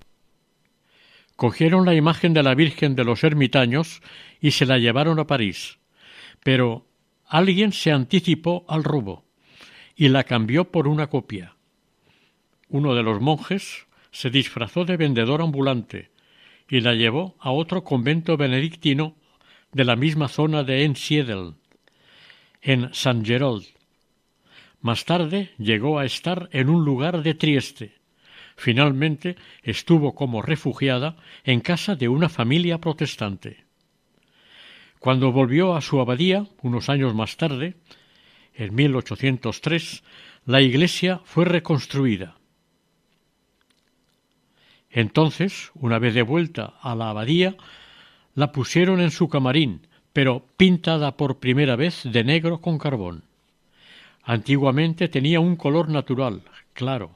[1.36, 4.02] Cogieron la imagen de la Virgen de los ermitaños
[4.40, 5.80] y se la llevaron a París.
[6.44, 6.88] Pero
[7.26, 9.27] alguien se anticipó al robo
[9.98, 11.56] y la cambió por una copia.
[12.70, 16.12] Uno de los monjes se disfrazó de vendedor ambulante
[16.70, 19.16] y la llevó a otro convento benedictino
[19.74, 21.56] de la misma zona de Ensiedel,
[22.62, 23.66] en San Gerold,
[24.82, 27.96] más tarde llegó a estar en un lugar de Trieste.
[28.56, 33.66] Finalmente estuvo como refugiada en casa de una familia protestante.
[35.00, 37.76] Cuando volvió a su abadía, unos años más tarde,
[38.58, 40.04] en 1803,
[40.46, 42.38] la iglesia fue reconstruida.
[44.90, 47.56] Entonces, una vez de vuelta a la abadía,
[48.34, 53.24] la pusieron en su camarín, pero pintada por primera vez de negro con carbón.
[54.24, 56.42] Antiguamente tenía un color natural,
[56.74, 57.16] claro,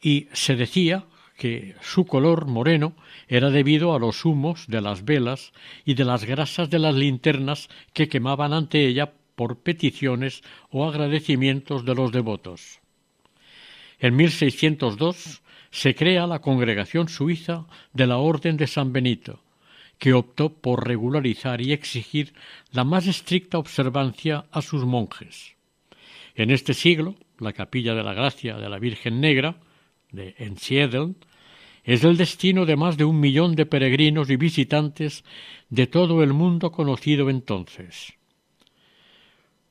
[0.00, 1.04] y se decía
[1.36, 2.94] que su color moreno
[3.26, 5.52] era debido a los humos de las velas
[5.84, 11.84] y de las grasas de las linternas que quemaban ante ella por peticiones o agradecimientos
[11.84, 12.80] de los devotos.
[13.98, 19.40] En 1602 se crea la Congregación Suiza de la Orden de San Benito,
[19.98, 22.34] que optó por regularizar y exigir
[22.72, 25.56] la más estricta observancia a sus monjes.
[26.34, 29.56] En este siglo, la Capilla de la Gracia de la Virgen Negra,
[30.10, 31.14] de Ensiedel,
[31.84, 35.24] es el destino de más de un millón de peregrinos y visitantes
[35.68, 38.14] de todo el mundo conocido entonces.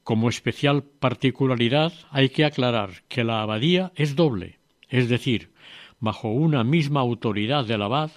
[0.04, 5.54] Como especial particularidad hay que aclarar que la abadía es doble, es decir,
[6.00, 8.12] bajo una misma autoridad del abad,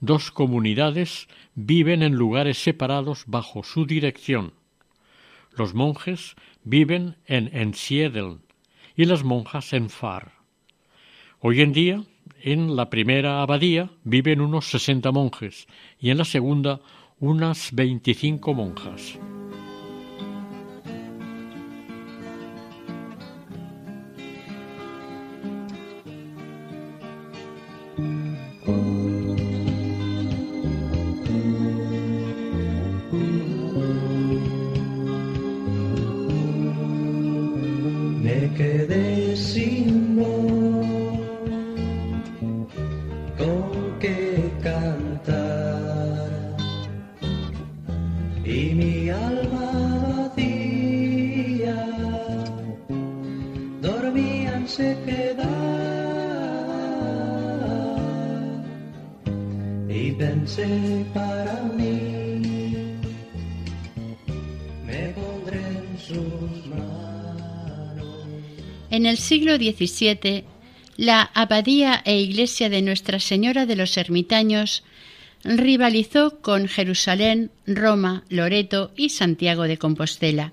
[0.00, 4.54] dos comunidades viven en lugares separados bajo su dirección.
[5.56, 8.42] Los monjes viven en Ensiedeln
[8.96, 10.32] y las monjas en Far.
[11.38, 12.02] Hoy en día,
[12.42, 15.68] en la primera abadía viven unos sesenta monjes
[16.00, 16.80] y en la segunda
[17.18, 19.18] unas veinticinco monjas.
[68.90, 70.44] En el siglo XVII,
[70.96, 74.82] la abadía e iglesia de Nuestra Señora de los Ermitaños
[75.44, 80.52] rivalizó con Jerusalén, Roma, Loreto y Santiago de Compostela.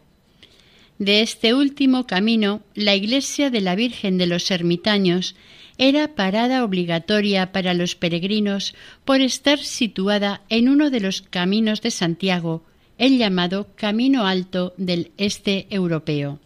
[1.00, 5.36] De este último camino, la iglesia de la Virgen de los Ermitaños
[5.78, 8.74] era parada obligatoria para los peregrinos
[9.06, 12.64] por estar situada en uno de los caminos de Santiago,
[12.98, 16.40] el llamado Camino Alto del Este Europeo.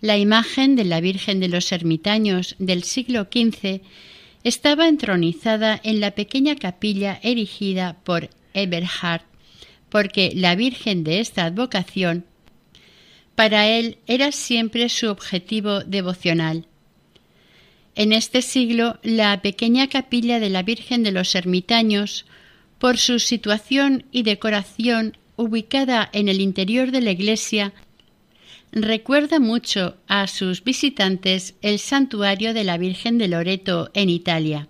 [0.00, 3.80] La imagen de la Virgen de los Ermitaños del siglo XV
[4.44, 9.22] estaba entronizada en la pequeña capilla erigida por Eberhard,
[9.88, 12.26] porque la Virgen de esta advocación
[13.34, 16.66] para él era siempre su objetivo devocional.
[17.96, 22.26] En este siglo, la pequeña capilla de la Virgen de los Ermitaños,
[22.78, 27.72] por su situación y decoración ubicada en el interior de la iglesia,
[28.72, 34.68] recuerda mucho a sus visitantes el santuario de la Virgen de Loreto en Italia.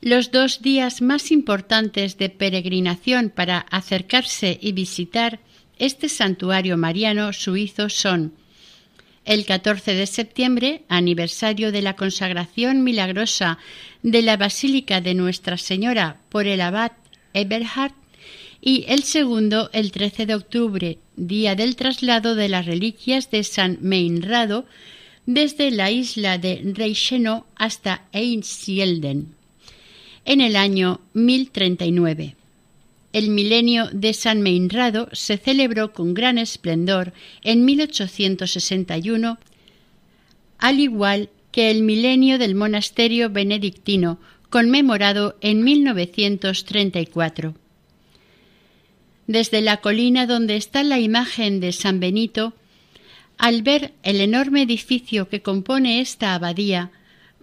[0.00, 5.40] Los dos días más importantes de peregrinación para acercarse y visitar
[5.78, 8.32] este santuario mariano suizo son
[9.24, 13.58] el 14 de septiembre, aniversario de la consagración milagrosa
[14.02, 16.92] de la Basílica de Nuestra Señora por el abad
[17.32, 17.94] Eberhard,
[18.60, 23.76] y el segundo el 13 de octubre, día del traslado de las reliquias de San
[23.82, 24.64] Meinrado
[25.26, 29.34] desde la isla de Reichenau hasta Einsiedeln,
[30.24, 32.36] en el año 1039.
[33.14, 37.12] El milenio de San Meinrado se celebró con gran esplendor
[37.42, 39.38] en 1861,
[40.58, 44.18] al igual que el milenio del monasterio benedictino,
[44.50, 47.54] conmemorado en 1934.
[49.28, 52.52] Desde la colina donde está la imagen de San Benito,
[53.38, 56.90] al ver el enorme edificio que compone esta abadía,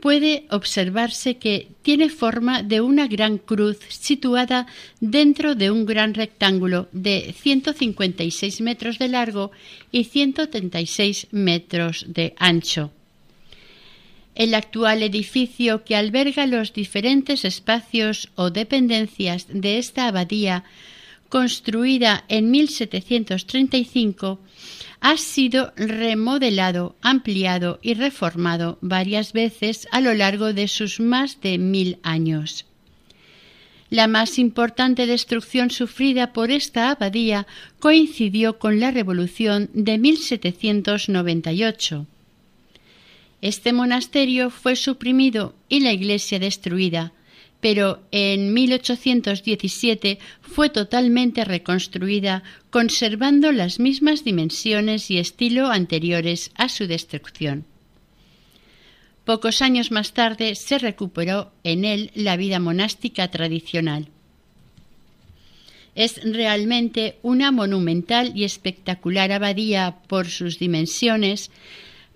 [0.01, 4.67] puede observarse que tiene forma de una gran cruz situada
[4.99, 9.51] dentro de un gran rectángulo de 156 metros de largo
[9.91, 12.91] y 136 metros de ancho.
[14.33, 20.63] El actual edificio que alberga los diferentes espacios o dependencias de esta abadía
[21.31, 24.39] construida en 1735,
[24.99, 31.57] ha sido remodelado, ampliado y reformado varias veces a lo largo de sus más de
[31.57, 32.65] mil años.
[33.89, 37.47] La más importante destrucción sufrida por esta abadía
[37.79, 42.07] coincidió con la Revolución de 1798.
[43.41, 47.13] Este monasterio fue suprimido y la iglesia destruida,
[47.61, 56.87] pero en 1817 fue totalmente reconstruida, conservando las mismas dimensiones y estilo anteriores a su
[56.87, 57.65] destrucción.
[59.23, 64.07] Pocos años más tarde se recuperó en él la vida monástica tradicional.
[65.93, 71.51] Es realmente una monumental y espectacular abadía por sus dimensiones,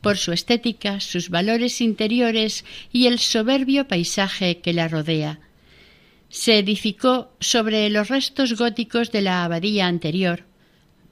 [0.06, 5.40] por su estética, sus valores interiores y el soberbio paisaje que la rodea.
[6.30, 10.44] Se edificó sobre los restos góticos de la abadía anterior.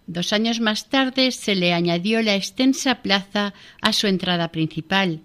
[0.05, 5.21] Dos años más tarde se le añadió la extensa plaza a su entrada principal,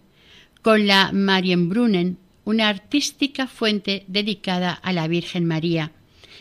[0.62, 2.16] con la Marienbrunnen,
[2.46, 5.92] una artística fuente dedicada a la Virgen María,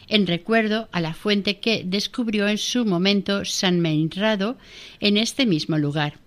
[0.07, 4.57] en recuerdo a la fuente que descubrió en su momento San Meinrado
[5.01, 6.25] en este mismo lugar.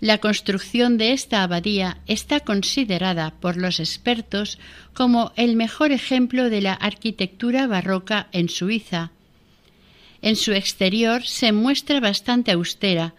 [0.00, 4.58] La construcción de esta abadía está considerada por los expertos
[4.94, 9.10] como el mejor ejemplo de la arquitectura barroca en Suiza.
[10.22, 13.14] En su exterior se muestra bastante austera,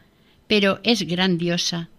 [0.47, 1.89] pero es grandiosa.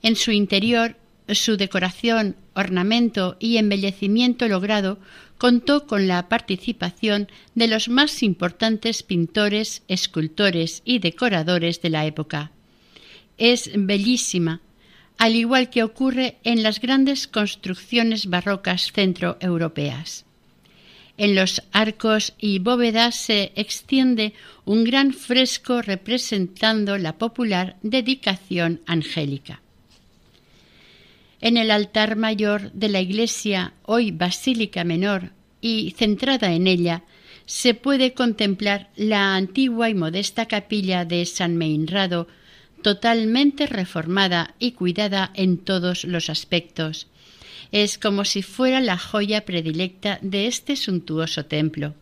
[0.00, 0.96] En su interior,
[1.28, 4.98] su decoración, ornamento y embellecimiento logrado
[5.38, 12.52] contó con la participación de los más importantes pintores, escultores y decoradores de la época.
[13.38, 14.60] Es bellísima,
[15.18, 20.24] al igual que ocurre en las grandes construcciones barrocas centroeuropeas.
[21.16, 24.32] En los arcos y bóvedas se extiende
[24.64, 29.60] un gran fresco representando la popular dedicación angélica.
[31.40, 35.30] En el altar mayor de la iglesia, hoy Basílica Menor,
[35.60, 37.04] y centrada en ella,
[37.46, 42.26] se puede contemplar la antigua y modesta capilla de San Meinrado,
[42.84, 47.08] totalmente reformada y cuidada en todos los aspectos.
[47.72, 51.94] Es como si fuera la joya predilecta de este suntuoso templo.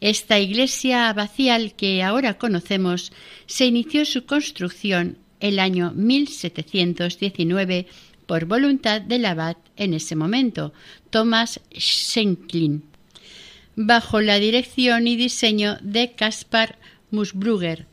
[0.00, 3.12] Esta iglesia abacial que ahora conocemos
[3.46, 7.86] se inició su construcción el año 1719
[8.26, 10.72] por voluntad del abad en ese momento,
[11.10, 12.82] Thomas Schenklin,
[13.76, 16.76] bajo la dirección y diseño de Caspar
[17.12, 17.86] Musbrugger,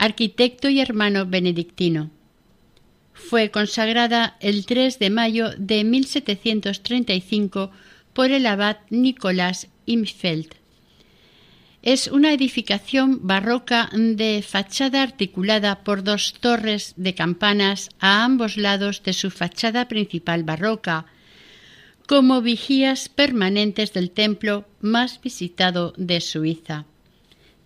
[0.00, 2.10] arquitecto y hermano benedictino.
[3.12, 7.70] Fue consagrada el 3 de mayo de 1735
[8.14, 10.54] por el abad Nicolás Imfeld.
[11.82, 19.02] Es una edificación barroca de fachada articulada por dos torres de campanas a ambos lados
[19.02, 21.04] de su fachada principal barroca,
[22.06, 26.86] como vigías permanentes del templo más visitado de Suiza.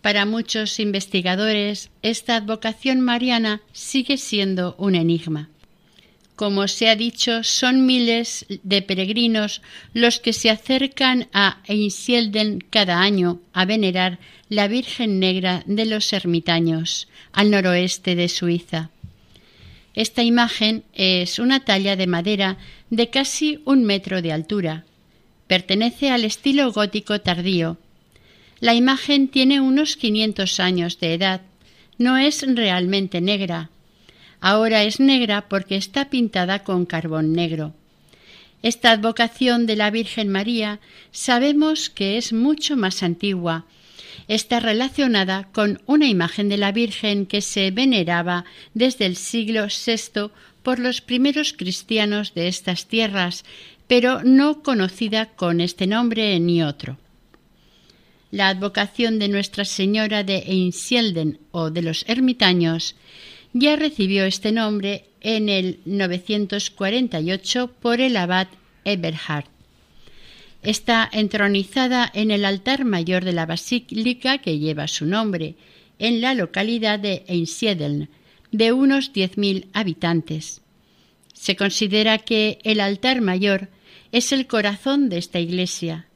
[0.05, 5.49] Para muchos investigadores, esta advocación mariana sigue siendo un enigma.
[6.37, 9.63] Como se ha dicho, son miles de peregrinos
[9.95, 14.19] los que se acercan a Einsielden cada año a venerar
[14.51, 18.91] la Virgen Negra de los Ermitaños, al noroeste de Suiza.
[19.95, 22.59] Esta imagen es una talla de madera
[22.91, 24.85] de casi un metro de altura.
[25.47, 27.79] Pertenece al estilo gótico tardío.
[28.65, 31.43] La imagen tiene unos 500 años de edad.
[31.99, 33.69] No es realmente negra,
[34.41, 37.75] Ahora es negra porque está pintada con carbón negro.
[38.63, 40.81] Esta advocación de la Virgen María
[41.13, 43.67] sabemos que es mucho más antigua.
[44.29, 50.31] Está relacionada con una imagen de la Virgen que se veneraba desde el siglo VI
[50.63, 53.45] por los primeros cristianos de estas tierras,
[53.89, 56.97] pero no conocida con este nombre ni otro.
[58.35, 62.97] La advocación de Nuestra Señora de Einsielden o de los ermitaños
[63.53, 68.49] ya recibió este nombre en el 948 por el abad
[68.85, 69.45] Eberhard.
[70.65, 75.55] Está entronizada en el altar mayor de la basílica que lleva su nombre,
[76.01, 78.09] en la localidad de Einsiedeln,
[78.51, 80.61] de unos 10.000 habitantes.
[81.35, 83.69] Se considera que el altar mayor
[84.11, 86.09] es el corazón de esta iglesia.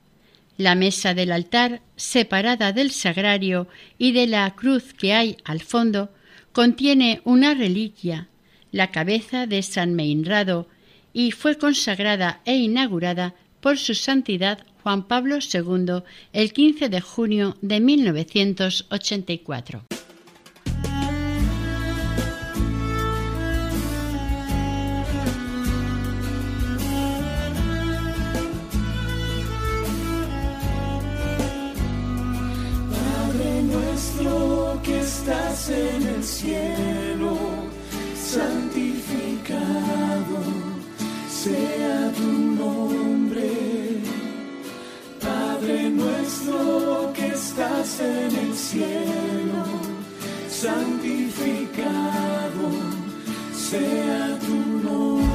[0.58, 6.10] La mesa del altar, separada del sagrario y de la cruz que hay al fondo,
[6.52, 8.28] contiene una reliquia,
[8.72, 10.68] la cabeza de San Meinrado,
[11.12, 16.02] y fue consagrada e inaugurada por su santidad Juan Pablo II
[16.32, 19.97] el 15 de junio de 1984.
[35.70, 37.36] En el cielo,
[38.14, 39.58] santificado
[41.28, 42.32] sea tu
[42.62, 43.50] nombre.
[45.20, 49.64] Padre nuestro que estás en el cielo,
[50.48, 51.78] santificado
[53.52, 55.28] sea tu nombre.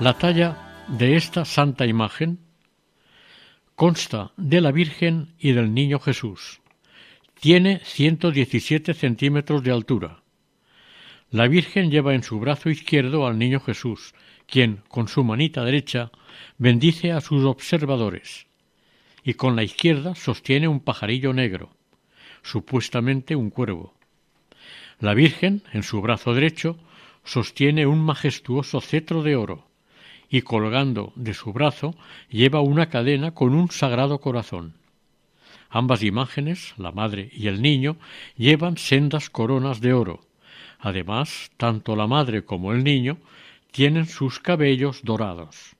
[0.00, 0.56] La talla
[0.88, 2.38] de esta santa imagen
[3.74, 6.62] consta de la Virgen y del Niño Jesús.
[7.38, 10.22] Tiene 117 centímetros de altura.
[11.28, 14.14] La Virgen lleva en su brazo izquierdo al Niño Jesús,
[14.46, 16.10] quien, con su manita derecha,
[16.56, 18.46] bendice a sus observadores,
[19.22, 21.76] y con la izquierda sostiene un pajarillo negro,
[22.42, 23.94] supuestamente un cuervo.
[24.98, 26.78] La Virgen, en su brazo derecho,
[27.22, 29.69] sostiene un majestuoso cetro de oro,
[30.30, 31.94] y colgando de su brazo
[32.28, 34.74] lleva una cadena con un sagrado corazón.
[35.68, 37.96] Ambas imágenes, la madre y el niño,
[38.36, 40.20] llevan sendas coronas de oro,
[40.80, 43.18] Además, tanto la madre como el niño
[43.70, 45.76] tienen sus cabellos dorados.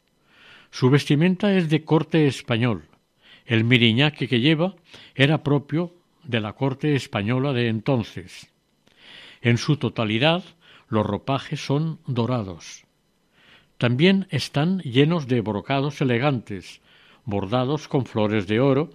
[0.71, 2.85] Su vestimenta es de corte español.
[3.47, 4.77] El miriñaque que lleva
[5.15, 8.53] era propio de la corte española de entonces.
[9.41, 10.45] En su totalidad,
[10.89, 12.85] los ropajes son dorados.
[13.81, 16.83] También están llenos de brocados elegantes,
[17.25, 18.91] bordados con flores de oro,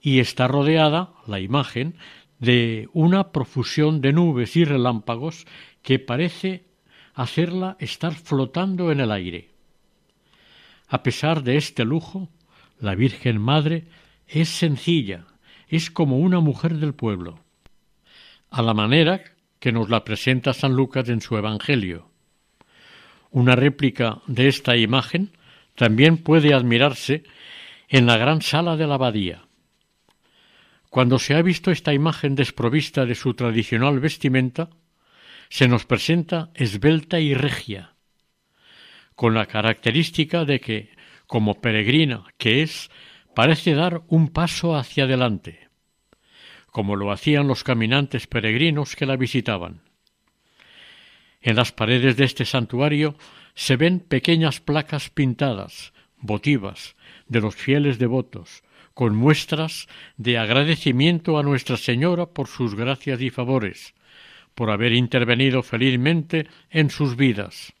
[0.00, 1.96] y está rodeada la imagen
[2.38, 5.48] de una profusión de nubes y relámpagos
[5.82, 6.64] que parece
[7.12, 9.50] hacerla estar flotando en el aire.
[10.86, 12.28] A pesar de este lujo,
[12.78, 13.88] la Virgen Madre
[14.28, 15.26] es sencilla,
[15.66, 17.40] es como una mujer del pueblo,
[18.48, 19.24] a la manera
[19.58, 22.09] que nos la presenta San Lucas en su Evangelio.
[23.30, 25.30] Una réplica de esta imagen
[25.76, 27.22] también puede admirarse
[27.88, 29.42] en la gran sala de la abadía.
[30.90, 34.70] Cuando se ha visto esta imagen desprovista de su tradicional vestimenta,
[35.48, 37.94] se nos presenta esbelta y regia,
[39.14, 40.90] con la característica de que,
[41.26, 42.90] como peregrina que es,
[43.34, 45.68] parece dar un paso hacia adelante,
[46.70, 49.89] como lo hacían los caminantes peregrinos que la visitaban.
[51.40, 53.16] En las paredes de este santuario
[53.54, 56.96] se ven pequeñas placas pintadas, votivas,
[57.28, 58.62] de los fieles devotos,
[58.94, 63.94] con muestras de agradecimiento a Nuestra Señora por sus gracias y favores,
[64.54, 67.72] por haber intervenido felizmente en sus vidas.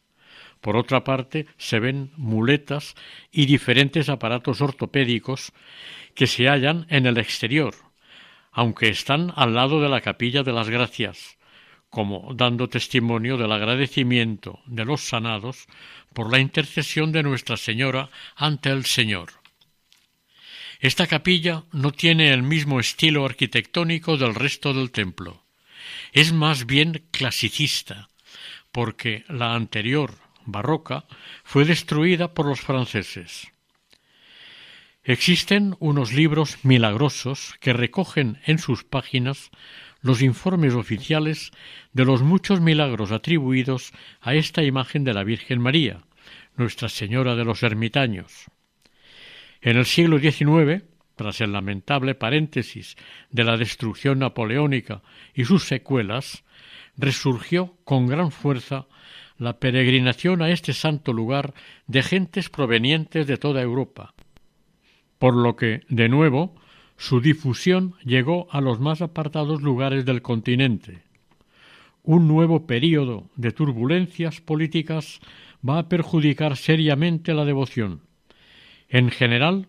[0.60, 2.94] Por otra parte, se ven muletas
[3.30, 5.52] y diferentes aparatos ortopédicos
[6.14, 7.74] que se hallan en el exterior,
[8.52, 11.38] aunque están al lado de la capilla de las gracias,
[11.90, 15.66] como dando testimonio del agradecimiento de los sanados
[16.14, 19.32] por la intercesión de Nuestra Señora ante el Señor.
[20.78, 25.42] Esta capilla no tiene el mismo estilo arquitectónico del resto del templo.
[26.12, 28.08] Es más bien clasicista,
[28.72, 30.14] porque la anterior,
[30.46, 31.04] barroca,
[31.44, 33.48] fue destruida por los franceses.
[35.04, 39.50] Existen unos libros milagrosos que recogen en sus páginas
[40.02, 41.50] los informes oficiales
[41.92, 46.02] de los muchos milagros atribuidos a esta imagen de la Virgen María,
[46.56, 48.46] Nuestra Señora de los Ermitaños.
[49.60, 50.84] En el siglo XIX,
[51.16, 52.96] tras el lamentable paréntesis
[53.30, 55.02] de la destrucción napoleónica
[55.34, 56.44] y sus secuelas,
[56.96, 58.86] resurgió con gran fuerza
[59.36, 61.54] la peregrinación a este santo lugar
[61.86, 64.14] de gentes provenientes de toda Europa,
[65.18, 66.54] por lo que, de nuevo,
[67.00, 71.02] su difusión llegó a los más apartados lugares del continente.
[72.02, 75.20] Un nuevo período de turbulencias políticas
[75.66, 78.02] va a perjudicar seriamente la devoción.
[78.90, 79.68] En general,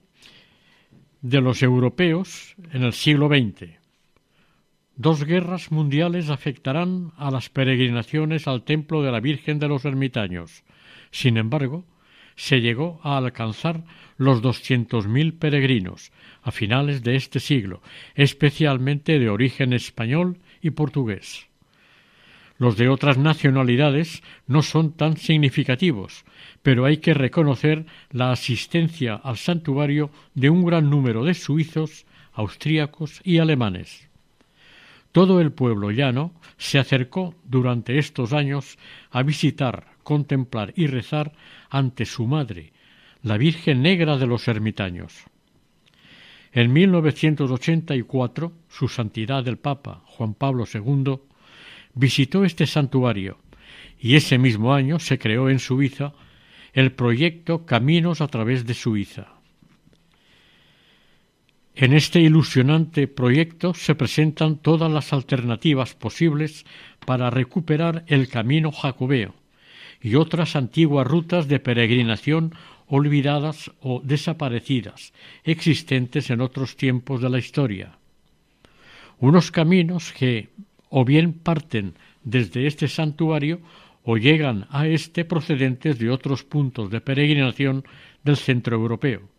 [1.21, 3.79] de los europeos en el siglo XX.
[4.97, 10.65] Dos guerras mundiales afectarán a las peregrinaciones al templo de la Virgen de los Ermitaños.
[11.11, 11.85] Sin embargo,
[12.35, 13.83] se llegó a alcanzar
[14.17, 16.11] los doscientos mil peregrinos
[16.43, 17.81] a finales de este siglo,
[18.15, 21.47] especialmente de origen español y portugués.
[22.57, 26.25] Los de otras nacionalidades no son tan significativos,
[26.61, 33.19] pero hay que reconocer la asistencia al santuario de un gran número de suizos, austríacos
[33.23, 34.07] y alemanes.
[35.11, 38.77] Todo el pueblo llano se acercó durante estos años
[39.09, 41.33] a visitar, contemplar y rezar
[41.69, 42.73] ante su madre,
[43.23, 45.25] la Virgen Negra de los Ermitaños.
[46.53, 51.19] En 1984, su santidad el Papa Juan Pablo II
[51.93, 53.37] visitó este santuario
[53.99, 56.13] y ese mismo año se creó en Suiza
[56.73, 59.27] el proyecto Caminos a través de Suiza.
[61.73, 66.65] En este ilusionante proyecto se presentan todas las alternativas posibles
[67.05, 69.40] para recuperar el camino jacobeo
[70.01, 72.53] y otras antiguas rutas de peregrinación
[72.87, 77.97] olvidadas o desaparecidas, existentes en otros tiempos de la historia.
[79.19, 80.49] Unos caminos que,
[80.89, 81.93] o bien parten
[82.23, 83.61] desde este santuario
[84.03, 87.85] o llegan a éste procedentes de otros puntos de peregrinación
[88.23, 89.29] del centro europeo.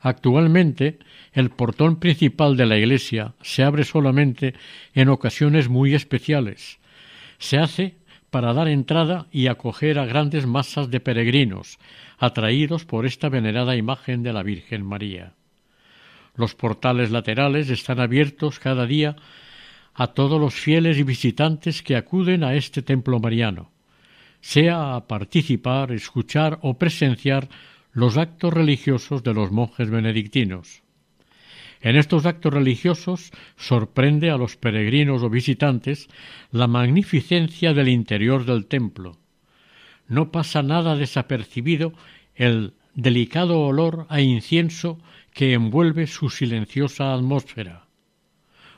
[0.00, 0.98] Actualmente,
[1.32, 4.54] el portón principal de la iglesia se abre solamente
[4.94, 6.78] en ocasiones muy especiales.
[7.38, 7.96] Se hace
[8.30, 11.78] para dar entrada y acoger a grandes masas de peregrinos,
[12.18, 15.34] atraídos por esta venerada imagen de la Virgen María.
[16.36, 19.16] Los portales laterales están abiertos cada día
[19.94, 23.72] a todos los fieles y visitantes que acuden a este templo mariano,
[24.40, 27.48] sea a participar, escuchar o presenciar
[27.92, 30.82] los actos religiosos de los monjes benedictinos.
[31.80, 36.08] En estos actos religiosos sorprende a los peregrinos o visitantes
[36.50, 39.18] la magnificencia del interior del templo.
[40.08, 41.92] No pasa nada desapercibido
[42.34, 44.98] el delicado olor a incienso
[45.32, 47.86] que envuelve su silenciosa atmósfera.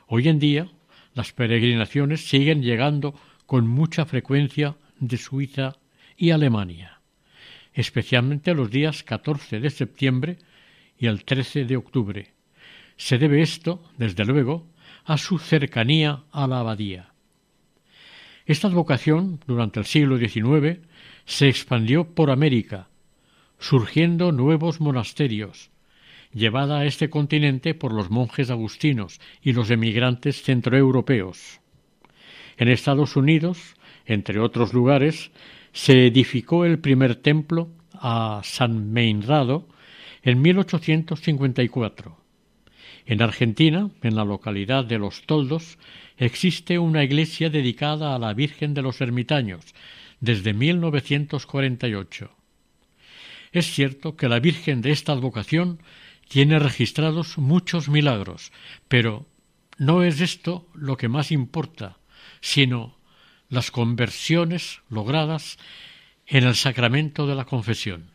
[0.05, 0.67] Hoy en día
[1.15, 3.15] las peregrinaciones siguen llegando
[3.47, 5.77] con mucha frecuencia de Suiza
[6.15, 7.01] y Alemania,
[7.73, 10.37] especialmente los días 14 de septiembre
[10.97, 12.33] y el 13 de octubre.
[13.01, 14.67] Se debe esto, desde luego,
[15.05, 17.13] a su cercanía a la abadía.
[18.45, 20.77] Esta advocación, durante el siglo XIX,
[21.25, 22.89] se expandió por América,
[23.57, 25.71] surgiendo nuevos monasterios,
[26.31, 31.59] llevada a este continente por los monjes agustinos y los emigrantes centroeuropeos.
[32.55, 33.73] En Estados Unidos,
[34.05, 35.31] entre otros lugares,
[35.73, 39.67] se edificó el primer templo a San Meinrado
[40.21, 42.20] en 1854.
[43.05, 45.77] En Argentina, en la localidad de Los Toldos,
[46.17, 49.65] existe una iglesia dedicada a la Virgen de los Ermitaños
[50.19, 52.31] desde 1948.
[53.51, 55.79] Es cierto que la Virgen de esta advocación
[56.27, 58.53] tiene registrados muchos milagros,
[58.87, 59.25] pero
[59.77, 61.97] no es esto lo que más importa,
[62.39, 62.95] sino
[63.49, 65.57] las conversiones logradas
[66.27, 68.11] en el sacramento de la confesión.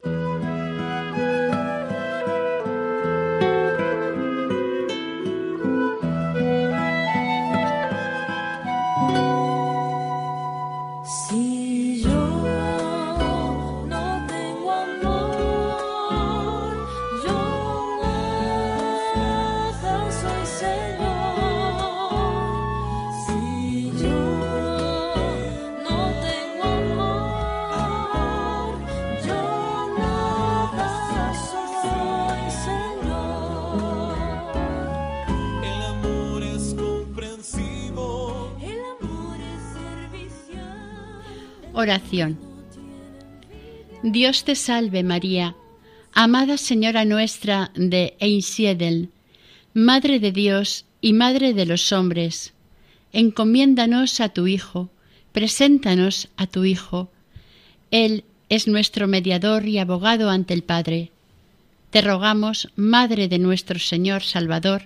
[44.02, 45.56] Dios te salve María,
[46.12, 49.10] amada Señora nuestra de Einsiedel,
[49.74, 52.54] Madre de Dios y Madre de los hombres,
[53.12, 54.90] encomiéndanos a tu Hijo,
[55.32, 57.10] preséntanos a tu Hijo.
[57.90, 61.10] Él es nuestro mediador y abogado ante el Padre.
[61.90, 64.82] Te rogamos, Madre de nuestro Señor Salvador,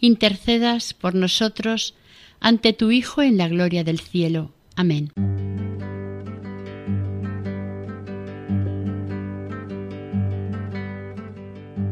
[0.00, 1.94] intercedas por nosotros
[2.40, 4.52] ante tu Hijo en la gloria del cielo.
[4.74, 5.12] Amén.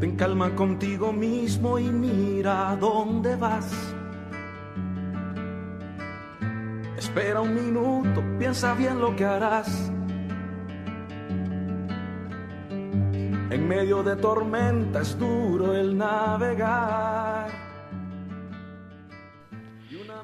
[0.00, 3.94] Ten calma contigo mismo y mira dónde vas.
[6.96, 9.92] Espera un minuto, piensa bien lo que harás.
[13.50, 17.50] En medio de tormenta es duro el navegar.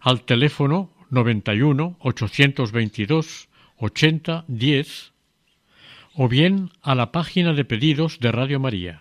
[0.00, 5.12] al teléfono 91 822 80 10
[6.22, 9.00] o bien a la página de pedidos de Radio María.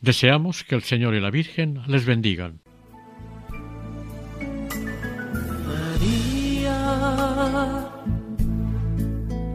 [0.00, 2.60] Deseamos que el Señor y la Virgen les bendigan.
[5.66, 6.78] María,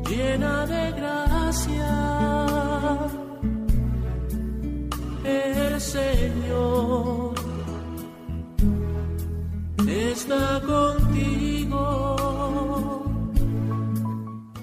[0.10, 1.88] llena de gracia,
[5.24, 7.34] el Señor
[9.88, 12.18] está contigo.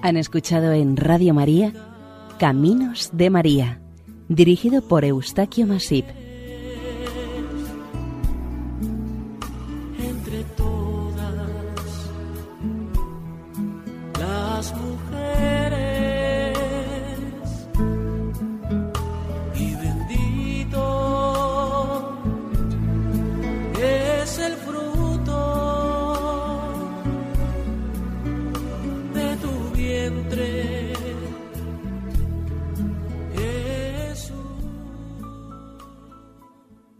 [0.02, 1.93] Han escuchado en Radio María
[2.44, 3.80] Caminos de María,
[4.28, 6.04] dirigido por Eustaquio Masip